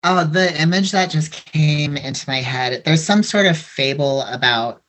Oh, 0.06 0.22
the 0.24 0.60
image 0.60 0.92
that 0.92 1.10
just 1.10 1.32
came 1.32 1.96
into 1.96 2.28
my 2.28 2.42
head. 2.42 2.84
There's 2.84 3.02
some 3.02 3.22
sort 3.24 3.46
of 3.46 3.58
fable 3.58 4.22
about 4.22 4.83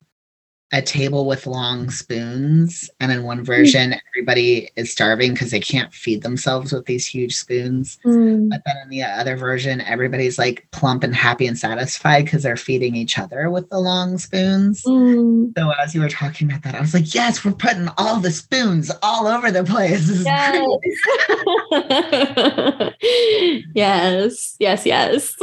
a 0.73 0.81
table 0.81 1.27
with 1.27 1.45
long 1.45 1.91
spoons, 1.91 2.89
and 2.99 3.11
in 3.11 3.23
one 3.23 3.43
version, 3.43 3.95
everybody 4.09 4.69
is 4.75 4.91
starving 4.91 5.33
because 5.33 5.51
they 5.51 5.59
can't 5.59 5.93
feed 5.93 6.23
themselves 6.23 6.73
with 6.73 6.85
these 6.85 7.05
huge 7.05 7.35
spoons. 7.35 7.99
Mm. 8.03 8.49
But 8.49 8.61
then 8.65 8.75
in 8.83 8.89
the 8.89 9.03
other 9.03 9.37
version, 9.37 9.81
everybody's 9.81 10.39
like 10.39 10.67
plump 10.71 11.03
and 11.03 11.15
happy 11.15 11.45
and 11.45 11.57
satisfied 11.57 12.25
because 12.25 12.43
they're 12.43 12.57
feeding 12.57 12.95
each 12.95 13.19
other 13.19 13.51
with 13.51 13.69
the 13.69 13.79
long 13.79 14.17
spoons. 14.17 14.83
Mm. 14.83 15.53
So 15.57 15.71
as 15.81 15.93
you 15.93 16.01
were 16.01 16.09
talking 16.09 16.49
about 16.49 16.63
that, 16.63 16.75
I 16.75 16.81
was 16.81 16.93
like, 16.93 17.13
yes, 17.13 17.45
we're 17.45 17.53
putting 17.53 17.87
all 17.97 18.19
the 18.19 18.31
spoons 18.31 18.91
all 19.03 19.27
over 19.27 19.51
the 19.51 19.63
place. 19.63 20.25
Yes. 23.75 24.55
yes, 24.59 24.85
yes, 24.85 24.85
yes. 24.85 25.35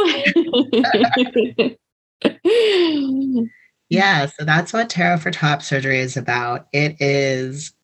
Yeah, 3.92 4.24
so 4.24 4.46
that's 4.46 4.72
what 4.72 4.88
Tarot 4.88 5.18
for 5.18 5.30
Top 5.30 5.60
Surgery 5.60 6.00
is 6.00 6.16
about. 6.16 6.66
It 6.72 6.96
is 6.98 7.74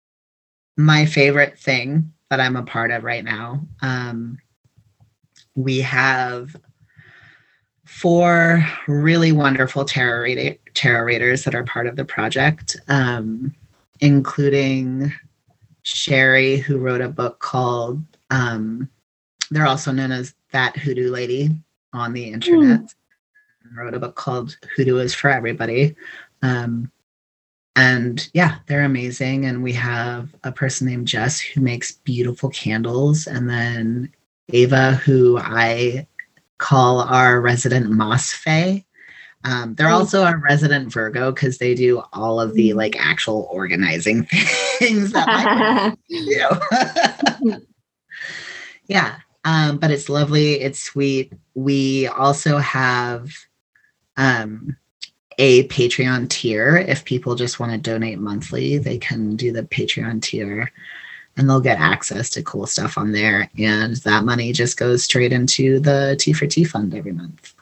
my 0.74 1.04
favorite 1.04 1.58
thing 1.58 2.14
that 2.30 2.40
I'm 2.40 2.56
a 2.56 2.62
part 2.62 2.90
of 2.90 3.04
right 3.04 3.22
now. 3.22 3.60
Um, 3.82 4.38
we 5.54 5.82
have 5.82 6.56
four 7.84 8.66
really 8.86 9.32
wonderful 9.32 9.84
tarot, 9.84 10.54
tarot 10.72 11.04
readers 11.04 11.44
that 11.44 11.54
are 11.54 11.64
part 11.64 11.86
of 11.86 11.96
the 11.96 12.06
project, 12.06 12.74
um, 12.88 13.54
including 14.00 15.12
Sherry, 15.82 16.56
who 16.56 16.78
wrote 16.78 17.02
a 17.02 17.10
book 17.10 17.38
called, 17.40 18.02
um, 18.30 18.88
they're 19.50 19.66
also 19.66 19.92
known 19.92 20.12
as 20.12 20.34
That 20.52 20.74
Hoodoo 20.74 21.10
Lady 21.10 21.50
on 21.92 22.14
the 22.14 22.24
internet. 22.24 22.80
Mm 22.80 22.94
wrote 23.76 23.94
a 23.94 23.98
book 23.98 24.14
called 24.14 24.56
Hoodoo 24.76 24.98
is 24.98 25.14
for 25.14 25.30
Everybody. 25.30 25.94
Um, 26.42 26.90
and 27.76 28.28
yeah, 28.34 28.56
they're 28.66 28.82
amazing. 28.82 29.46
And 29.46 29.62
we 29.62 29.72
have 29.74 30.34
a 30.42 30.50
person 30.50 30.86
named 30.88 31.06
Jess 31.06 31.38
who 31.38 31.60
makes 31.60 31.92
beautiful 31.92 32.50
candles. 32.50 33.26
And 33.26 33.48
then 33.48 34.12
Ava, 34.48 34.94
who 34.94 35.38
I 35.38 36.06
call 36.58 37.00
our 37.00 37.40
resident 37.40 37.90
Moss 37.90 38.32
Fae. 38.32 38.84
Um, 39.44 39.74
they're 39.76 39.88
oh. 39.88 39.94
also 39.94 40.24
a 40.24 40.36
resident 40.36 40.92
Virgo 40.92 41.30
because 41.30 41.58
they 41.58 41.74
do 41.74 42.02
all 42.12 42.40
of 42.40 42.54
the 42.54 42.72
like 42.72 42.96
actual 42.98 43.48
organizing 43.50 44.24
things 44.78 45.12
that 45.12 45.96
do. 46.08 47.56
yeah, 48.88 49.18
um, 49.44 49.78
but 49.78 49.92
it's 49.92 50.08
lovely. 50.08 50.54
It's 50.54 50.82
sweet. 50.82 51.32
We 51.54 52.08
also 52.08 52.58
have 52.58 53.30
um, 54.18 54.76
a 55.38 55.66
Patreon 55.68 56.28
tier. 56.28 56.76
If 56.76 57.04
people 57.04 57.36
just 57.36 57.58
want 57.58 57.72
to 57.72 57.78
donate 57.78 58.18
monthly, 58.18 58.76
they 58.76 58.98
can 58.98 59.36
do 59.36 59.52
the 59.52 59.62
Patreon 59.62 60.20
tier 60.20 60.70
and 61.36 61.48
they'll 61.48 61.60
get 61.60 61.78
access 61.78 62.28
to 62.30 62.42
cool 62.42 62.66
stuff 62.66 62.98
on 62.98 63.12
there. 63.12 63.48
And 63.56 63.96
that 63.98 64.24
money 64.24 64.52
just 64.52 64.76
goes 64.76 65.04
straight 65.04 65.32
into 65.32 65.78
the 65.78 66.16
T 66.18 66.32
for 66.32 66.46
T 66.46 66.64
fund 66.64 66.94
every 66.94 67.12
month. 67.12 67.54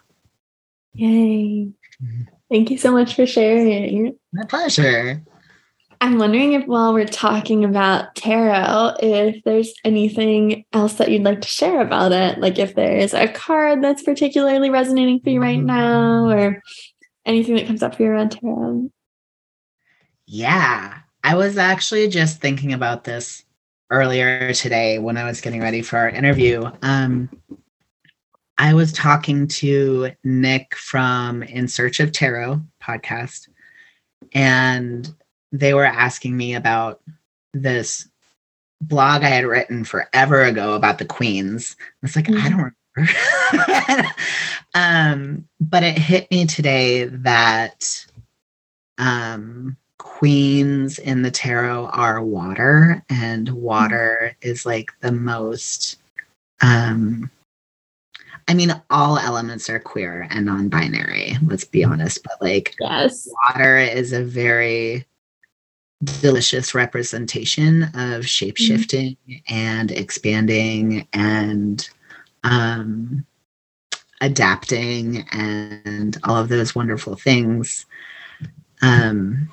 Yay. 0.95 1.69
Mm-hmm. 2.03 2.23
Thank 2.51 2.71
you 2.71 2.79
so 2.79 2.91
much 2.91 3.15
for 3.15 3.27
sharing. 3.27 4.17
My 4.33 4.45
pleasure. 4.45 5.23
I'm 6.07 6.19
wondering 6.19 6.53
if 6.53 6.65
while 6.67 6.95
we're 6.95 7.05
talking 7.05 7.65
about 7.65 8.15
tarot, 8.15 8.95
if 9.01 9.43
there's 9.43 9.75
anything 9.85 10.65
else 10.73 10.95
that 10.95 11.11
you'd 11.11 11.25
like 11.25 11.41
to 11.41 11.49
share 11.49 11.81
about 11.81 12.13
it, 12.13 12.39
like 12.39 12.61
if 12.61 12.77
there's 12.77 13.13
a 13.13 13.27
card 13.27 13.83
that's 13.83 14.05
particularly 14.05 14.71
resonating 14.71 15.19
for 15.19 15.31
you 15.31 15.41
right 15.41 15.61
now, 15.61 16.31
or 16.31 16.63
anything 17.25 17.57
that 17.57 17.67
comes 17.67 17.83
up 17.83 17.97
for 17.97 18.05
you 18.05 18.11
around 18.11 18.31
tarot. 18.31 18.89
Yeah, 20.27 20.99
I 21.25 21.35
was 21.35 21.59
actually 21.59 22.07
just 22.07 22.41
thinking 22.41 22.73
about 22.73 23.03
this 23.03 23.45
earlier 23.91 24.53
today 24.53 25.01
when 25.01 25.17
I 25.17 25.25
was 25.25 25.41
getting 25.41 25.61
ready 25.61 25.83
for 25.83 25.99
our 25.99 26.09
interview. 26.09 26.71
Um, 26.83 27.29
I 28.59 28.75
was 28.75 28.93
talking 28.93 29.49
to 29.49 30.13
Nick 30.23 30.77
from 30.77 31.43
In 31.43 31.67
Search 31.67 31.99
of 31.99 32.13
Tarot 32.13 32.63
podcast, 32.81 33.49
and 34.33 35.13
they 35.59 35.75
were 35.75 35.85
asking 35.85 36.37
me 36.37 36.55
about 36.55 37.01
this 37.53 38.09
blog 38.81 39.23
I 39.23 39.29
had 39.29 39.47
written 39.47 39.85
forever 39.85 40.43
ago 40.45 40.75
about 40.75 40.99
the 40.99 41.05
queens. 41.05 41.77
It's 42.03 42.17
like, 42.17 42.27
mm-hmm. 42.27 42.47
I 42.47 42.51
don't 42.51 42.75
remember. 42.95 44.09
um, 44.75 45.49
but 45.61 45.83
it 45.83 45.99
hit 45.99 46.31
me 46.31 46.47
today 46.47 47.05
that 47.05 48.07
um, 48.99 49.77
queens 49.99 50.99
in 50.99 51.23
the 51.23 51.31
tarot 51.31 51.87
are 51.87 52.23
water, 52.23 53.03
and 53.09 53.49
water 53.51 54.33
mm-hmm. 54.43 54.49
is 54.49 54.67
like 54.67 54.93
the 55.01 55.13
most. 55.13 55.99
Um, 56.63 57.31
I 58.49 58.55
mean, 58.55 58.81
all 58.91 59.19
elements 59.19 59.69
are 59.69 59.81
queer 59.81 60.29
and 60.31 60.47
non 60.47 60.69
binary, 60.69 61.37
let's 61.45 61.65
be 61.65 61.85
honest, 61.85 62.23
but 62.23 62.41
like, 62.41 62.77
yes. 62.81 63.29
water 63.49 63.77
is 63.79 64.13
a 64.13 64.23
very 64.23 65.05
delicious 66.21 66.75
representation 66.75 67.85
of 67.95 68.27
shape 68.27 68.57
shifting 68.57 69.17
mm-hmm. 69.29 69.55
and 69.55 69.91
expanding 69.91 71.07
and 71.13 71.89
um, 72.45 73.25
adapting 74.21 75.27
and 75.33 76.19
all 76.25 76.37
of 76.37 76.49
those 76.49 76.75
wonderful 76.75 77.17
things. 77.17 77.87
Um, 78.83 79.53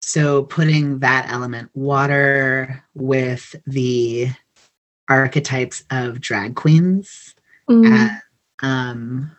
so 0.00 0.44
putting 0.44 0.98
that 0.98 1.30
element, 1.30 1.70
water, 1.74 2.84
with 2.94 3.54
the 3.66 4.28
archetypes 5.08 5.84
of 5.90 6.20
drag 6.20 6.56
queens. 6.56 7.34
Mm. 7.70 7.90
At, 7.92 8.22
um, 8.62 9.30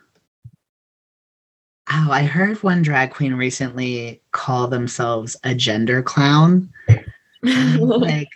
oh, 1.93 2.11
I 2.11 2.23
heard 2.23 2.61
one 2.63 2.81
drag 2.81 3.11
queen 3.11 3.35
recently 3.35 4.21
call 4.31 4.67
themselves 4.67 5.35
a 5.43 5.53
gender 5.53 6.01
clown. 6.01 6.71
like, 7.43 8.29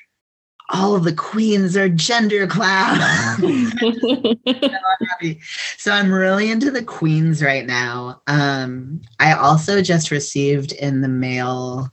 all 0.70 0.96
of 0.96 1.04
the 1.04 1.14
queens 1.14 1.78
are 1.78 1.90
gender 1.90 2.46
clowns. 2.46 3.74
so 5.78 5.92
I'm 5.92 6.12
really 6.12 6.52
into 6.52 6.72
the 6.72 6.84
queens 6.84 7.42
right 7.42 7.66
now. 7.66 8.22
Um, 8.28 9.02
I 9.20 9.34
also 9.34 9.82
just 9.82 10.12
received 10.12 10.74
in 10.74 11.02
the 11.02 11.08
mail, 11.08 11.90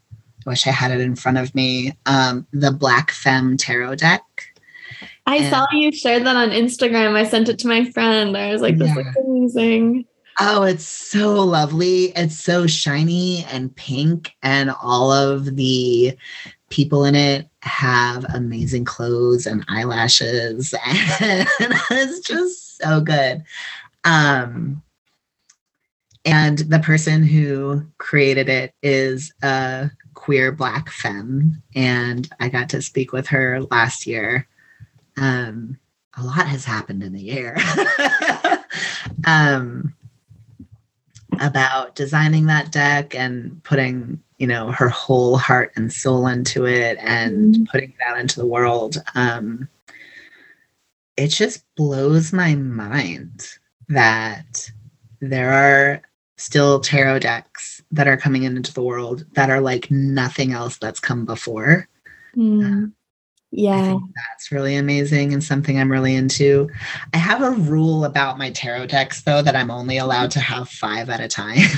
I 0.47 0.51
wish 0.51 0.67
I 0.67 0.71
had 0.71 0.91
it 0.91 1.01
in 1.01 1.15
front 1.15 1.39
of 1.39 1.55
me, 1.55 1.97
um, 2.07 2.47
the 2.53 2.73
Black 2.73 3.13
Femme 3.13 3.57
Tarot 3.57 3.95
deck. 3.97 4.23
I 5.27 5.37
and, 5.37 5.51
saw 5.51 5.67
you 5.73 5.93
shared 5.93 6.27
that 6.27 6.37
on 6.37 6.51
Instagram. 6.51 7.15
I 7.15 7.25
sent 7.25 7.49
it 7.49 7.59
to 7.61 7.69
my 7.69 7.91
friend. 7.93 8.37
I 8.37 8.53
was 8.53 8.61
like, 8.61 8.77
this 8.77 8.89
yeah. 8.89 8.95
looks 8.95 9.17
amazing. 9.17 10.05
Oh, 10.41 10.65
it's 10.65 10.87
so 10.87 11.35
lovely. 11.35 12.07
It's 12.17 12.39
so 12.39 12.67
shiny 12.67 13.45
and 13.45 13.75
pink, 13.77 14.33
and 14.43 14.71
all 14.83 15.13
of 15.13 15.57
the 15.57 16.17
people 16.71 17.05
in 17.05 17.15
it 17.15 17.49
have 17.63 18.25
amazing 18.35 18.85
clothes 18.85 19.47
and 19.47 19.65
eyelashes, 19.69 20.75
and 21.21 21.49
it's 21.91 22.21
just 22.21 22.79
so 22.79 23.01
good. 23.01 23.45
Um, 24.05 24.83
and 26.25 26.59
the 26.59 26.81
person 26.81 27.23
who 27.23 27.87
created 27.99 28.49
it 28.49 28.75
is 28.83 29.33
a 29.43 29.91
queer 30.15 30.51
black 30.51 30.91
femme, 30.91 31.63
and 31.77 32.29
I 32.41 32.49
got 32.49 32.71
to 32.71 32.83
speak 32.83 33.13
with 33.13 33.29
her 33.29 33.63
last 33.71 34.07
year. 34.07 34.49
Um, 35.17 35.79
a 36.17 36.25
lot 36.25 36.47
has 36.47 36.65
happened 36.65 37.03
in 37.03 37.13
the 37.13 37.23
year. 37.23 37.57
um, 39.27 39.95
about 41.41 41.95
designing 41.95 42.47
that 42.47 42.73
deck 42.73 43.15
and 43.15 43.63
putting 43.65 44.21
you 44.39 44.47
know 44.47 44.71
her 44.73 44.89
whole 44.89 45.37
heart 45.37 45.73
and 45.77 45.93
soul 45.93 46.27
into 46.27 46.67
it 46.67 46.99
and 47.01 47.55
mm-hmm. 47.55 47.65
putting 47.65 47.91
it 47.91 47.97
out 48.07 48.19
into 48.19 48.39
the 48.39 48.47
world 48.47 49.03
um 49.15 49.69
it 51.17 51.29
just 51.29 51.65
blows 51.77 52.33
my 52.33 52.55
mind 52.55 53.47
that 53.89 54.71
there 55.21 55.53
are 55.53 56.03
still 56.37 56.81
tarot 56.81 57.21
decks 57.21 57.83
that 57.93 58.09
are 58.09 58.17
coming 58.17 58.43
into 58.43 58.75
the 58.75 58.83
world 58.83 59.25
that 59.35 59.51
are 59.51 59.61
like 59.61 59.91
nothing 59.91 60.53
else 60.53 60.79
that's 60.79 61.01
come 61.01 61.25
before 61.25 61.89
mm. 62.37 62.93
Yeah. 63.57 63.99
that's 64.17 64.51
really 64.51 64.75
amazing 64.75 65.33
and 65.33 65.43
something 65.43 65.79
I'm 65.79 65.91
really 65.91 66.17
into. 66.17 66.69
I 67.13 67.19
have 67.19 67.41
a 67.41 67.53
rule 67.53 68.05
about 68.05 68.37
my 68.37 68.51
tarot 68.51 68.87
decks, 68.87 69.23
though, 69.23 69.43
that 69.43 69.55
I'm 69.55 69.71
only 69.71 69.97
allowed 69.97 70.33
to 70.33 70.41
have 70.41 70.69
five 70.69 71.09
at 71.09 71.21
a 71.21 71.29
time. 71.29 71.69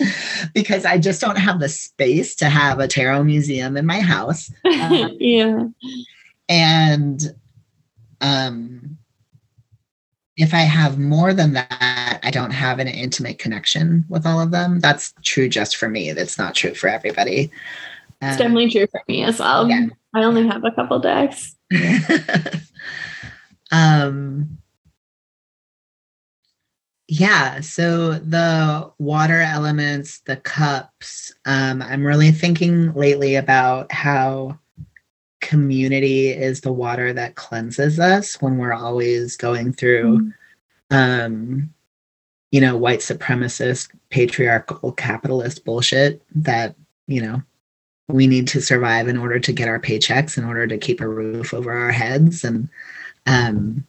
because 0.54 0.84
I 0.84 0.98
just 0.98 1.20
don't 1.20 1.38
have 1.38 1.60
the 1.60 1.68
space 1.68 2.34
to 2.36 2.46
have 2.46 2.80
a 2.80 2.88
tarot 2.88 3.22
museum 3.22 3.76
in 3.76 3.86
my 3.86 4.00
house. 4.00 4.50
Um, 4.64 5.16
yeah. 5.20 5.64
And 6.48 7.22
um, 8.20 8.98
if 10.36 10.54
I 10.54 10.62
have 10.62 10.98
more 10.98 11.32
than 11.32 11.52
that, 11.52 12.20
I 12.22 12.30
don't 12.32 12.50
have 12.50 12.80
an 12.80 12.88
intimate 12.88 13.38
connection 13.38 14.04
with 14.08 14.26
all 14.26 14.40
of 14.40 14.50
them. 14.50 14.80
That's 14.80 15.14
true 15.22 15.48
just 15.48 15.76
for 15.76 15.88
me. 15.88 16.12
That's 16.12 16.36
not 16.36 16.54
true 16.56 16.74
for 16.74 16.88
everybody. 16.88 17.50
It's 18.22 18.36
definitely 18.36 18.70
true 18.70 18.86
for 18.90 19.02
me 19.08 19.24
as 19.24 19.38
well. 19.38 19.68
Yeah. 19.68 19.86
I 20.14 20.24
only 20.24 20.46
have 20.46 20.64
a 20.64 20.70
couple 20.70 20.98
decks. 21.00 21.56
um 23.72 24.58
yeah, 27.08 27.60
so 27.60 28.14
the 28.14 28.90
water 28.98 29.40
elements, 29.40 30.20
the 30.20 30.36
cups, 30.36 31.34
um, 31.44 31.82
I'm 31.82 32.06
really 32.06 32.30
thinking 32.30 32.94
lately 32.94 33.34
about 33.34 33.92
how 33.92 34.58
community 35.42 36.28
is 36.28 36.62
the 36.62 36.72
water 36.72 37.12
that 37.12 37.34
cleanses 37.34 38.00
us 38.00 38.40
when 38.40 38.56
we're 38.56 38.72
always 38.72 39.36
going 39.36 39.72
through 39.72 40.32
mm-hmm. 40.90 40.96
um 40.96 41.74
you 42.52 42.60
know 42.60 42.76
white 42.76 43.00
supremacist 43.00 43.90
patriarchal 44.08 44.92
capitalist 44.92 45.64
bullshit 45.64 46.22
that 46.34 46.76
you 47.08 47.20
know 47.20 47.42
we 48.08 48.26
need 48.26 48.48
to 48.48 48.60
survive 48.60 49.08
in 49.08 49.16
order 49.16 49.38
to 49.38 49.52
get 49.52 49.68
our 49.68 49.80
paychecks, 49.80 50.36
in 50.36 50.44
order 50.44 50.66
to 50.66 50.78
keep 50.78 51.00
a 51.00 51.08
roof 51.08 51.54
over 51.54 51.72
our 51.72 51.92
heads. 51.92 52.44
And 52.44 52.68
um, 53.26 53.86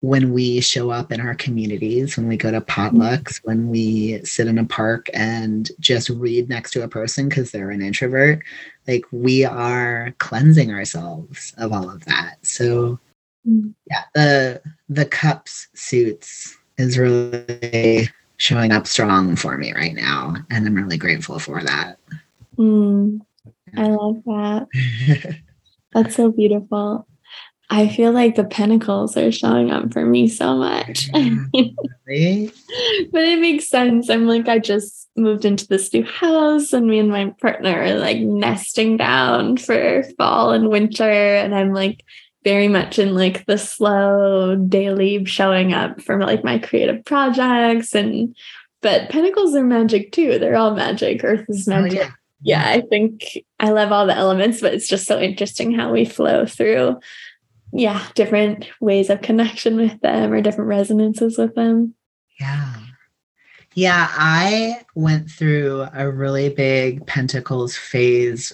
when 0.00 0.32
we 0.32 0.60
show 0.60 0.90
up 0.90 1.12
in 1.12 1.20
our 1.20 1.34
communities, 1.34 2.16
when 2.16 2.28
we 2.28 2.36
go 2.36 2.50
to 2.50 2.60
potlucks, 2.60 3.40
when 3.44 3.68
we 3.70 4.22
sit 4.24 4.46
in 4.46 4.58
a 4.58 4.64
park 4.64 5.08
and 5.14 5.70
just 5.80 6.10
read 6.10 6.48
next 6.48 6.72
to 6.72 6.82
a 6.82 6.88
person 6.88 7.28
because 7.28 7.50
they're 7.50 7.70
an 7.70 7.80
introvert, 7.80 8.42
like 8.86 9.04
we 9.12 9.44
are 9.44 10.14
cleansing 10.18 10.70
ourselves 10.70 11.54
of 11.56 11.72
all 11.72 11.88
of 11.88 12.04
that. 12.04 12.36
So 12.42 12.98
yeah, 13.44 14.04
the 14.14 14.62
the 14.88 15.06
cups 15.06 15.68
suits 15.74 16.56
is 16.76 16.98
really 16.98 18.08
showing 18.36 18.72
up 18.72 18.86
strong 18.86 19.36
for 19.36 19.56
me 19.56 19.72
right 19.72 19.94
now. 19.94 20.34
And 20.50 20.66
I'm 20.66 20.74
really 20.74 20.98
grateful 20.98 21.38
for 21.38 21.62
that. 21.62 21.98
Mm. 22.58 23.20
I 23.76 23.86
love 23.88 24.22
that. 24.24 24.68
That's 25.92 26.16
so 26.16 26.30
beautiful. 26.30 27.06
I 27.70 27.88
feel 27.88 28.12
like 28.12 28.34
the 28.34 28.44
pentacles 28.44 29.16
are 29.16 29.32
showing 29.32 29.70
up 29.70 29.92
for 29.92 30.04
me 30.04 30.28
so 30.28 30.56
much. 30.56 31.08
really? 32.06 32.52
but 33.10 33.22
it 33.22 33.40
makes 33.40 33.68
sense. 33.68 34.10
I'm 34.10 34.26
like, 34.26 34.48
I 34.48 34.58
just 34.58 35.08
moved 35.16 35.44
into 35.44 35.66
this 35.66 35.92
new 35.92 36.04
house, 36.04 36.72
and 36.72 36.86
me 36.86 36.98
and 36.98 37.08
my 37.08 37.34
partner 37.40 37.82
are 37.82 37.94
like 37.94 38.18
nesting 38.18 38.96
down 38.98 39.56
for 39.56 40.02
fall 40.18 40.50
and 40.52 40.68
winter. 40.68 41.10
And 41.10 41.54
I'm 41.54 41.72
like 41.72 42.04
very 42.44 42.68
much 42.68 42.98
in 42.98 43.14
like 43.14 43.46
the 43.46 43.56
slow 43.56 44.56
daily 44.56 45.24
showing 45.24 45.72
up 45.72 46.02
for 46.02 46.20
like 46.20 46.44
my 46.44 46.58
creative 46.58 47.04
projects. 47.06 47.94
And 47.94 48.36
but 48.82 49.08
pentacles 49.08 49.54
are 49.54 49.64
magic 49.64 50.12
too. 50.12 50.38
They're 50.38 50.56
all 50.56 50.74
magic. 50.74 51.24
Earth 51.24 51.46
is 51.48 51.66
oh, 51.66 51.70
magic. 51.80 51.98
Oh, 51.98 52.02
yeah 52.02 52.10
yeah, 52.42 52.64
I 52.66 52.82
think 52.82 53.38
I 53.58 53.70
love 53.70 53.92
all 53.92 54.06
the 54.06 54.16
elements, 54.16 54.60
but 54.60 54.74
it's 54.74 54.88
just 54.88 55.06
so 55.06 55.18
interesting 55.18 55.72
how 55.72 55.92
we 55.92 56.04
flow 56.04 56.46
through, 56.46 57.00
yeah, 57.72 58.06
different 58.14 58.68
ways 58.80 59.10
of 59.10 59.22
connection 59.22 59.76
with 59.76 60.00
them 60.00 60.32
or 60.32 60.40
different 60.40 60.68
resonances 60.68 61.38
with 61.38 61.54
them. 61.54 61.94
Yeah. 62.38 62.74
Yeah, 63.74 64.08
I 64.12 64.84
went 64.94 65.28
through 65.30 65.88
a 65.92 66.08
really 66.10 66.48
big 66.48 67.06
pentacles 67.06 67.76
phase 67.76 68.52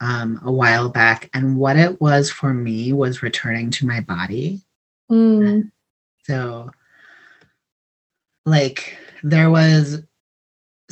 um, 0.00 0.40
a 0.44 0.52
while 0.52 0.90
back. 0.90 1.30
And 1.32 1.56
what 1.56 1.76
it 1.76 2.00
was 2.00 2.30
for 2.30 2.52
me 2.52 2.92
was 2.92 3.22
returning 3.22 3.70
to 3.70 3.86
my 3.86 4.00
body. 4.00 4.60
Mm. 5.10 5.70
So, 6.24 6.70
like, 8.44 8.98
there 9.22 9.50
was 9.50 10.02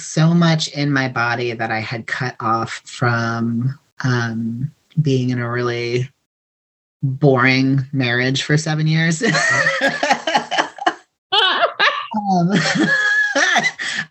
so 0.03 0.35
much 0.35 0.69
in 0.69 0.93
my 0.93 1.09
body 1.09 1.53
that 1.53 1.71
I 1.71 1.81
had 1.81 2.07
cut 2.07 2.37
off 2.41 2.83
from 2.85 3.79
um, 4.05 4.71
being 5.01 5.31
in 5.31 5.39
a 5.39 5.51
really 5.51 6.11
boring 7.03 7.87
marriage 7.93 8.43
for 8.43 8.57
seven 8.57 8.87
years. 8.87 9.23
um, 9.23 9.33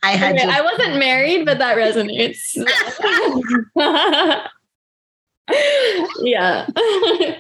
I 0.04 0.16
had. 0.16 0.38
Just, 0.38 0.48
I 0.48 0.62
wasn't 0.62 0.98
married, 0.98 1.46
but 1.46 1.60
that 1.60 1.78
resonates. 1.78 2.56
yeah. 6.22 6.68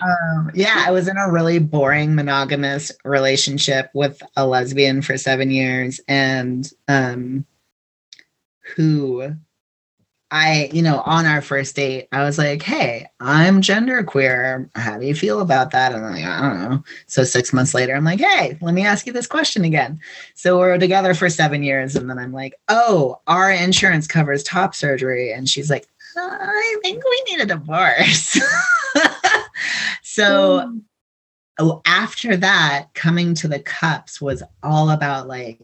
um, 0.02 0.52
yeah, 0.54 0.84
I 0.86 0.91
was 0.91 1.08
in 1.08 1.18
a 1.18 1.32
really 1.32 1.60
boring 1.60 2.16
monogamous 2.16 2.91
relationship 3.06 3.89
with 3.93 4.22
a 4.36 4.45
lesbian 4.45 5.02
for 5.02 5.18
seven 5.18 5.52
years, 5.52 6.02
and 6.08 6.72
um, 6.88 7.45
who 8.76 9.36
I, 10.32 10.70
you 10.72 10.84
know, 10.84 11.02
on 11.06 11.26
our 11.26 11.42
first 11.42 11.76
date, 11.76 12.08
I 12.12 12.24
was 12.24 12.38
like, 12.38 12.62
"Hey, 12.62 13.08
I'm 13.20 13.62
genderqueer. 13.62 14.70
How 14.76 15.00
do 15.00 15.06
you 15.08 15.16
feel 15.16 15.42
about 15.42 15.72
that?" 15.72 15.92
And 15.92 16.06
I'm 16.06 16.14
like, 16.14 16.26
"I 16.26 16.42
don't 16.42 16.70
know." 16.70 16.84
So 17.08 17.24
six 17.24 17.52
months 17.52 17.74
later, 17.74 17.96
I'm 17.96 18.04
like, 18.04 18.20
"Hey, 18.20 18.58
let 18.62 18.76
me 18.76 18.86
ask 18.86 19.08
you 19.08 19.14
this 19.14 19.26
question 19.26 19.64
again." 19.66 20.00
So 20.36 20.60
we're 20.60 20.78
together 20.78 21.16
for 21.16 21.30
seven 21.30 21.64
years, 21.64 21.96
and 21.96 22.10
then 22.10 22.20
I'm 22.20 22.32
like, 22.32 22.54
"Oh, 22.68 23.20
our 23.26 23.52
insurance 23.52 24.06
covers 24.06 24.44
top 24.44 24.76
surgery," 24.76 25.34
and 25.34 25.50
she's 25.50 25.70
like, 25.70 25.88
"I 26.16 26.76
think 26.84 27.04
we 27.04 27.24
need 27.32 27.42
a 27.42 27.46
divorce." 27.48 28.38
so 30.04 30.72
mm. 31.60 31.82
after 31.86 32.38
that, 32.38 32.90
coming 32.94 33.34
to 33.34 33.48
the 33.48 33.60
cups 33.60 34.22
was 34.22 34.44
all 34.62 34.92
about 34.92 35.28
like 35.28 35.60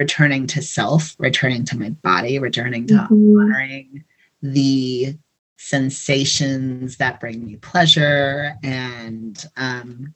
returning 0.00 0.48
to 0.48 0.62
self, 0.62 1.14
returning 1.18 1.64
to 1.66 1.78
my 1.78 1.90
body, 1.90 2.38
returning 2.38 2.86
to 2.86 2.94
mm-hmm. 2.94 3.38
honoring 3.38 4.02
the 4.42 5.14
sensations 5.58 6.96
that 6.96 7.20
bring 7.20 7.44
me 7.44 7.56
pleasure 7.56 8.54
and 8.64 9.44
um, 9.58 10.14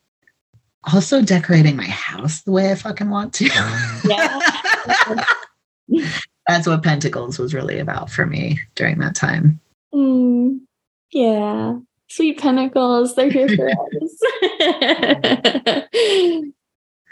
also 0.91 1.21
decorating 1.21 1.75
my 1.75 1.85
house 1.85 2.41
the 2.41 2.51
way 2.51 2.71
I 2.71 2.75
fucking 2.75 3.11
want 3.11 3.31
to. 3.35 3.45
Yeah. 4.05 4.41
That's 6.47 6.67
what 6.67 6.81
Pentacles 6.81 7.37
was 7.37 7.53
really 7.53 7.77
about 7.77 8.09
for 8.09 8.25
me 8.25 8.59
during 8.73 8.97
that 8.99 9.15
time. 9.15 9.59
Mm, 9.93 10.61
yeah. 11.11 11.77
Sweet 12.07 12.39
Pentacles, 12.39 13.13
they're 13.15 13.29
here 13.29 13.49
for 13.49 13.69
us. 13.69 13.75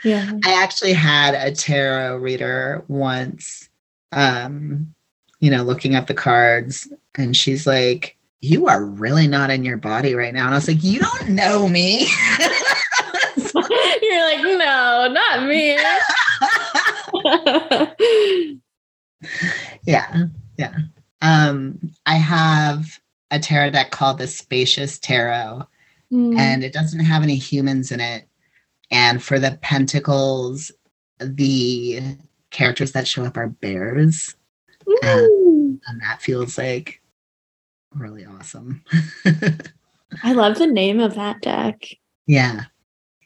Yeah. 0.04 0.32
I 0.46 0.62
actually 0.62 0.94
had 0.94 1.34
a 1.34 1.52
tarot 1.52 2.18
reader 2.18 2.84
once, 2.88 3.70
um, 4.12 4.94
you 5.40 5.50
know, 5.50 5.64
looking 5.64 5.96
at 5.96 6.08
the 6.08 6.14
cards, 6.14 6.88
and 7.16 7.36
she's 7.36 7.66
like, 7.66 8.18
You 8.42 8.68
are 8.68 8.84
really 8.84 9.28
not 9.28 9.50
in 9.50 9.64
your 9.64 9.78
body 9.78 10.14
right 10.14 10.34
now. 10.34 10.46
And 10.46 10.54
I 10.54 10.58
was 10.58 10.68
like, 10.68 10.84
You 10.84 11.00
don't 11.00 11.30
know 11.30 11.68
me. 11.70 12.02
You're 14.02 14.26
like, 14.26 14.44
No, 14.44 15.08
not 15.14 15.48
me. 15.48 15.78
yeah. 19.86 20.26
Yeah. 20.58 20.76
Um, 21.22 21.80
I 22.06 22.16
have 22.16 23.00
a 23.32 23.40
tarot 23.40 23.72
deck 23.72 23.92
called 23.92 24.18
the 24.18 24.28
Spacious 24.28 25.00
Tarot, 25.00 25.66
mm. 26.12 26.38
and 26.38 26.64
it 26.64 26.74
doesn't 26.74 27.00
have 27.00 27.24
any 27.24 27.36
humans 27.36 27.92
in 27.92 28.02
it 28.02 28.28
and 28.92 29.24
for 29.24 29.40
the 29.40 29.58
pentacles, 29.62 30.72
the 31.20 32.18
characters 32.52 32.92
that 32.94 33.08
show 33.08 33.26
up 33.26 33.38
are 33.38 33.50
bears. 33.50 34.36
And, 35.02 35.82
and, 35.88 36.02
that 36.02 36.22
feels 36.22 36.58
like 36.58 37.02
really 37.94 38.26
awesome. 38.26 38.84
I 40.24 40.34
love 40.34 40.58
the 40.58 40.68
name 40.68 41.00
of 41.00 41.16
that 41.16 41.42
deck. 41.42 41.86
Yeah. 42.28 42.66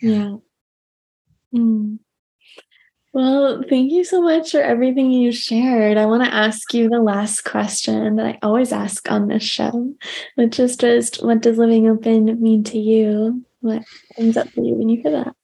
Yeah. 0.01 0.12
yeah. 0.12 1.60
Mm. 1.60 1.99
Well, 3.14 3.64
thank 3.68 3.91
you 3.91 4.03
so 4.03 4.22
much 4.22 4.51
for 4.51 4.62
everything 4.62 5.12
you 5.12 5.32
shared. 5.32 5.97
I 5.97 6.05
want 6.05 6.24
to 6.24 6.34
ask 6.34 6.72
you 6.74 6.88
the 6.88 7.01
last 7.01 7.43
question 7.45 8.18
that 8.18 8.26
I 8.26 8.39
always 8.43 8.72
ask 8.72 9.10
on 9.10 9.28
this 9.28 9.43
show, 9.43 9.91
which 10.36 10.60
is 10.60 10.78
just 10.78 11.24
what 11.26 11.41
does 11.41 11.58
living 11.58 11.89
open 11.89 12.39
mean 12.39 12.64
to 12.66 12.78
you? 12.78 13.43
What 13.62 13.84
comes 14.16 14.38
up 14.38 14.49
for 14.49 14.62
you 14.62 14.76
when 14.76 14.89
you 14.89 15.01
hear 15.01 15.12
that? 15.12 15.36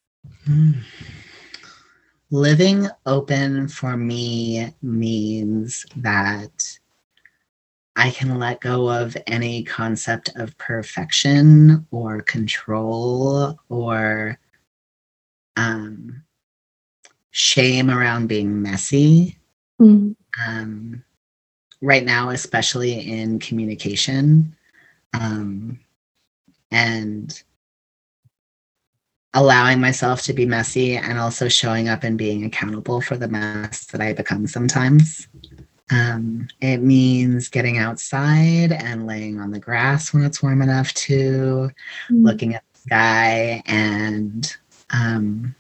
Living 2.32 2.88
open 3.06 3.68
for 3.68 3.96
me 3.96 4.74
means 4.82 5.86
that 5.98 6.80
I 7.96 8.10
can 8.10 8.40
let 8.40 8.60
go 8.60 8.90
of 8.90 9.16
any 9.28 9.64
concept 9.64 10.32
of 10.36 10.58
perfection 10.58 11.86
or 11.92 12.22
control 12.22 13.60
or 13.70 14.40
um, 15.56 16.24
shame 17.32 17.92
around 17.92 18.28
being 18.28 18.62
messy. 18.62 19.38
Mm. 19.80 20.16
Um, 20.48 21.04
right 21.82 22.04
now, 22.04 22.30
especially 22.30 22.94
in 22.94 23.38
communication. 23.40 24.56
Um, 25.14 25.80
and 26.72 27.44
allowing 29.34 29.80
myself 29.80 30.22
to 30.24 30.34
be 30.34 30.46
messy 30.46 30.96
and 30.96 31.18
also 31.18 31.48
showing 31.48 31.90
up 31.90 32.04
and 32.04 32.18
being 32.18 32.46
accountable 32.46 33.02
for 33.02 33.18
the 33.18 33.28
mess 33.28 33.86
that 33.86 34.02
I 34.02 34.14
become 34.14 34.46
sometimes. 34.48 35.28
Um, 35.92 36.48
it 36.62 36.78
means 36.78 37.50
getting 37.50 37.78
outside 37.78 38.72
and 38.72 39.08
laying 39.08 39.40
on 39.40 39.52
the 39.52 39.60
grass 39.60 40.14
when 40.14 40.24
it's 40.24 40.42
warm 40.42 40.62
enough 40.62 40.94
to, 40.94 41.70
mm. 42.12 42.24
looking 42.24 42.56
at 42.56 42.64
the 42.74 42.80
sky 42.80 43.64
and 43.66 44.56
um, 44.92 45.56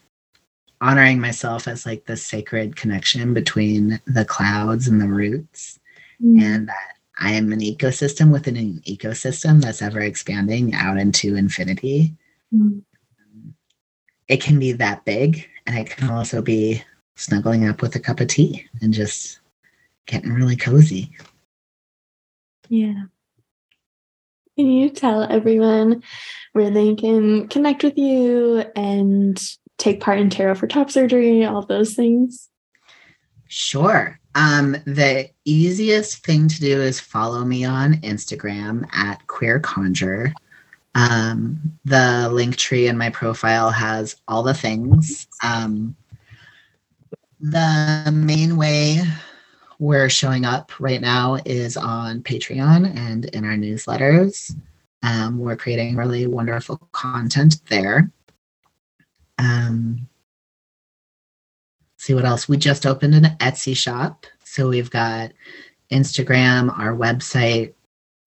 honoring 0.79 1.19
myself 1.19 1.67
as 1.67 1.85
like 1.85 2.05
the 2.05 2.17
sacred 2.17 2.75
connection 2.75 3.33
between 3.33 3.99
the 4.05 4.25
clouds 4.25 4.87
and 4.87 5.01
the 5.01 5.07
roots, 5.07 5.79
mm. 6.23 6.41
and 6.41 6.69
that 6.69 6.93
I 7.19 7.33
am 7.33 7.51
an 7.51 7.59
ecosystem 7.59 8.31
within 8.31 8.55
an 8.55 8.81
ecosystem 8.87 9.61
that's 9.61 9.81
ever 9.81 9.99
expanding 9.99 10.73
out 10.73 10.97
into 10.97 11.35
infinity. 11.35 12.13
Mm 12.53 12.83
it 14.27 14.41
can 14.41 14.59
be 14.59 14.71
that 14.73 15.05
big 15.05 15.47
and 15.65 15.77
it 15.77 15.89
can 15.89 16.09
also 16.09 16.41
be 16.41 16.83
snuggling 17.15 17.67
up 17.67 17.81
with 17.81 17.95
a 17.95 17.99
cup 17.99 18.19
of 18.19 18.27
tea 18.27 18.65
and 18.81 18.93
just 18.93 19.39
getting 20.05 20.33
really 20.33 20.55
cozy. 20.55 21.11
Yeah. 22.69 23.03
Can 24.57 24.67
you 24.67 24.89
tell 24.89 25.23
everyone 25.23 26.03
where 26.53 26.69
they 26.69 26.95
can 26.95 27.47
connect 27.47 27.83
with 27.83 27.97
you 27.97 28.63
and 28.75 29.41
take 29.77 29.99
part 29.99 30.19
in 30.19 30.29
tarot 30.29 30.55
for 30.55 30.67
top 30.67 30.91
surgery, 30.91 31.43
all 31.43 31.65
those 31.65 31.95
things? 31.95 32.49
Sure. 33.47 34.19
Um, 34.35 34.77
the 34.85 35.29
easiest 35.45 36.25
thing 36.25 36.47
to 36.47 36.59
do 36.59 36.81
is 36.81 36.99
follow 36.99 37.43
me 37.43 37.65
on 37.65 37.95
Instagram 37.97 38.87
at 38.93 39.25
Queer 39.27 39.59
Conjure. 39.59 40.33
Um, 40.95 41.79
the 41.85 42.29
link 42.31 42.55
tree 42.55 42.87
in 42.87 42.97
my 42.97 43.09
profile 43.09 43.71
has 43.71 44.15
all 44.27 44.43
the 44.43 44.53
things. 44.53 45.27
Um, 45.43 45.95
the 47.39 48.11
main 48.13 48.55
way 48.57 49.01
we're 49.79 50.09
showing 50.09 50.45
up 50.45 50.71
right 50.79 51.01
now 51.01 51.39
is 51.45 51.75
on 51.75 52.21
Patreon 52.21 52.95
and 52.95 53.25
in 53.25 53.43
our 53.43 53.55
newsletters. 53.55 54.55
Um, 55.01 55.39
we're 55.39 55.57
creating 55.57 55.97
really 55.97 56.27
wonderful 56.27 56.77
content 56.93 57.57
there. 57.69 58.09
Um, 59.37 60.07
see 61.97 62.13
what 62.13 62.23
else? 62.23 62.47
We 62.47 62.55
just 62.57 62.85
opened 62.85 63.15
an 63.15 63.35
Etsy 63.39 63.75
shop. 63.75 64.25
So 64.45 64.69
we've 64.69 64.89
got 64.89 65.33
Instagram, 65.91 66.77
our 66.77 66.95
website, 66.95 67.73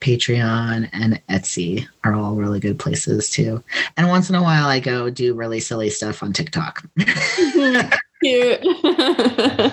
Patreon 0.01 0.89
and 0.93 1.21
Etsy 1.29 1.87
are 2.05 2.15
all 2.15 2.35
really 2.37 2.61
good 2.61 2.79
places 2.79 3.31
too. 3.31 3.63
And 3.97 4.09
once 4.09 4.29
in 4.29 4.37
a 4.37 4.43
while, 4.43 4.67
I 4.67 4.81
go 4.81 5.11
do 5.11 5.35
really 5.35 5.61
silly 5.61 5.91
stuff 5.91 6.23
on 6.23 6.33
TikTok. 6.33 6.85
Cute. 8.23 8.61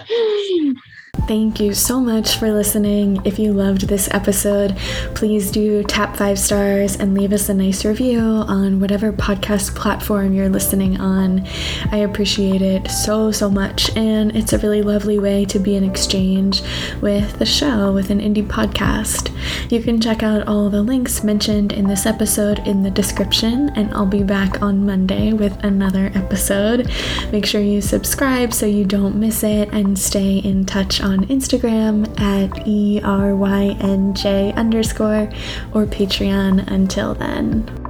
Thank 1.28 1.62
you 1.62 1.74
so 1.74 2.02
much 2.02 2.36
for 2.36 2.52
listening. 2.52 3.22
If 3.24 3.40
you 3.40 3.54
loved 3.54 3.88
this 3.88 4.10
episode, 4.12 4.76
please 5.16 5.52
do 5.52 5.82
tap 5.84 6.18
five 6.18 6.38
stars 6.38 6.98
and 6.98 7.14
leave 7.14 7.32
us 7.32 7.48
a 7.48 7.54
nice 7.54 7.86
review 7.86 8.20
on 8.20 8.82
whatever 8.82 9.14
podcast 9.14 9.74
platform 9.74 10.34
you're 10.34 10.50
listening 10.50 11.00
on. 11.00 11.48
I 11.92 11.98
appreciate 11.98 12.62
it 12.62 12.92
so, 12.92 13.32
so 13.32 13.50
much. 13.50 13.96
And 13.96 14.36
it's 14.36 14.52
a 14.52 14.58
really 14.58 14.82
lovely 14.82 15.18
way 15.18 15.46
to 15.46 15.60
be 15.60 15.76
in 15.76 15.86
exchange 15.86 16.62
with 17.00 17.40
the 17.40 17.46
show, 17.46 17.94
with 17.94 18.10
an 18.10 18.20
indie 18.20 18.46
podcast. 18.46 19.32
You 19.72 19.82
can 19.82 20.02
check 20.02 20.24
out 20.24 20.48
all 20.48 20.70
the 20.70 20.82
links 20.82 21.24
mentioned 21.24 21.72
in 21.72 21.88
this 21.88 22.06
episode 22.06 22.60
in 22.68 22.84
the 22.84 22.92
description, 22.92 23.70
and 23.76 23.94
I'll 23.94 24.06
be 24.06 24.24
back 24.24 24.62
on 24.62 24.86
Monday 24.86 25.32
with 25.32 25.64
another 25.64 26.12
episode. 26.16 26.92
Make 27.32 27.46
sure 27.46 27.62
you 27.62 27.82
subscribe 27.82 28.54
so 28.54 28.66
you 28.66 28.84
don't 28.84 29.16
miss 29.16 29.44
it 29.44 29.70
and 29.72 29.98
stay 29.98 30.40
in 30.40 30.66
touch 30.66 31.02
on 31.04 31.26
Instagram 31.28 32.08
at 32.20 32.50
ERYNJ 32.66 34.56
underscore 34.56 35.30
or 35.74 35.86
Patreon 35.86 36.66
until 36.72 37.14
then. 37.14 37.83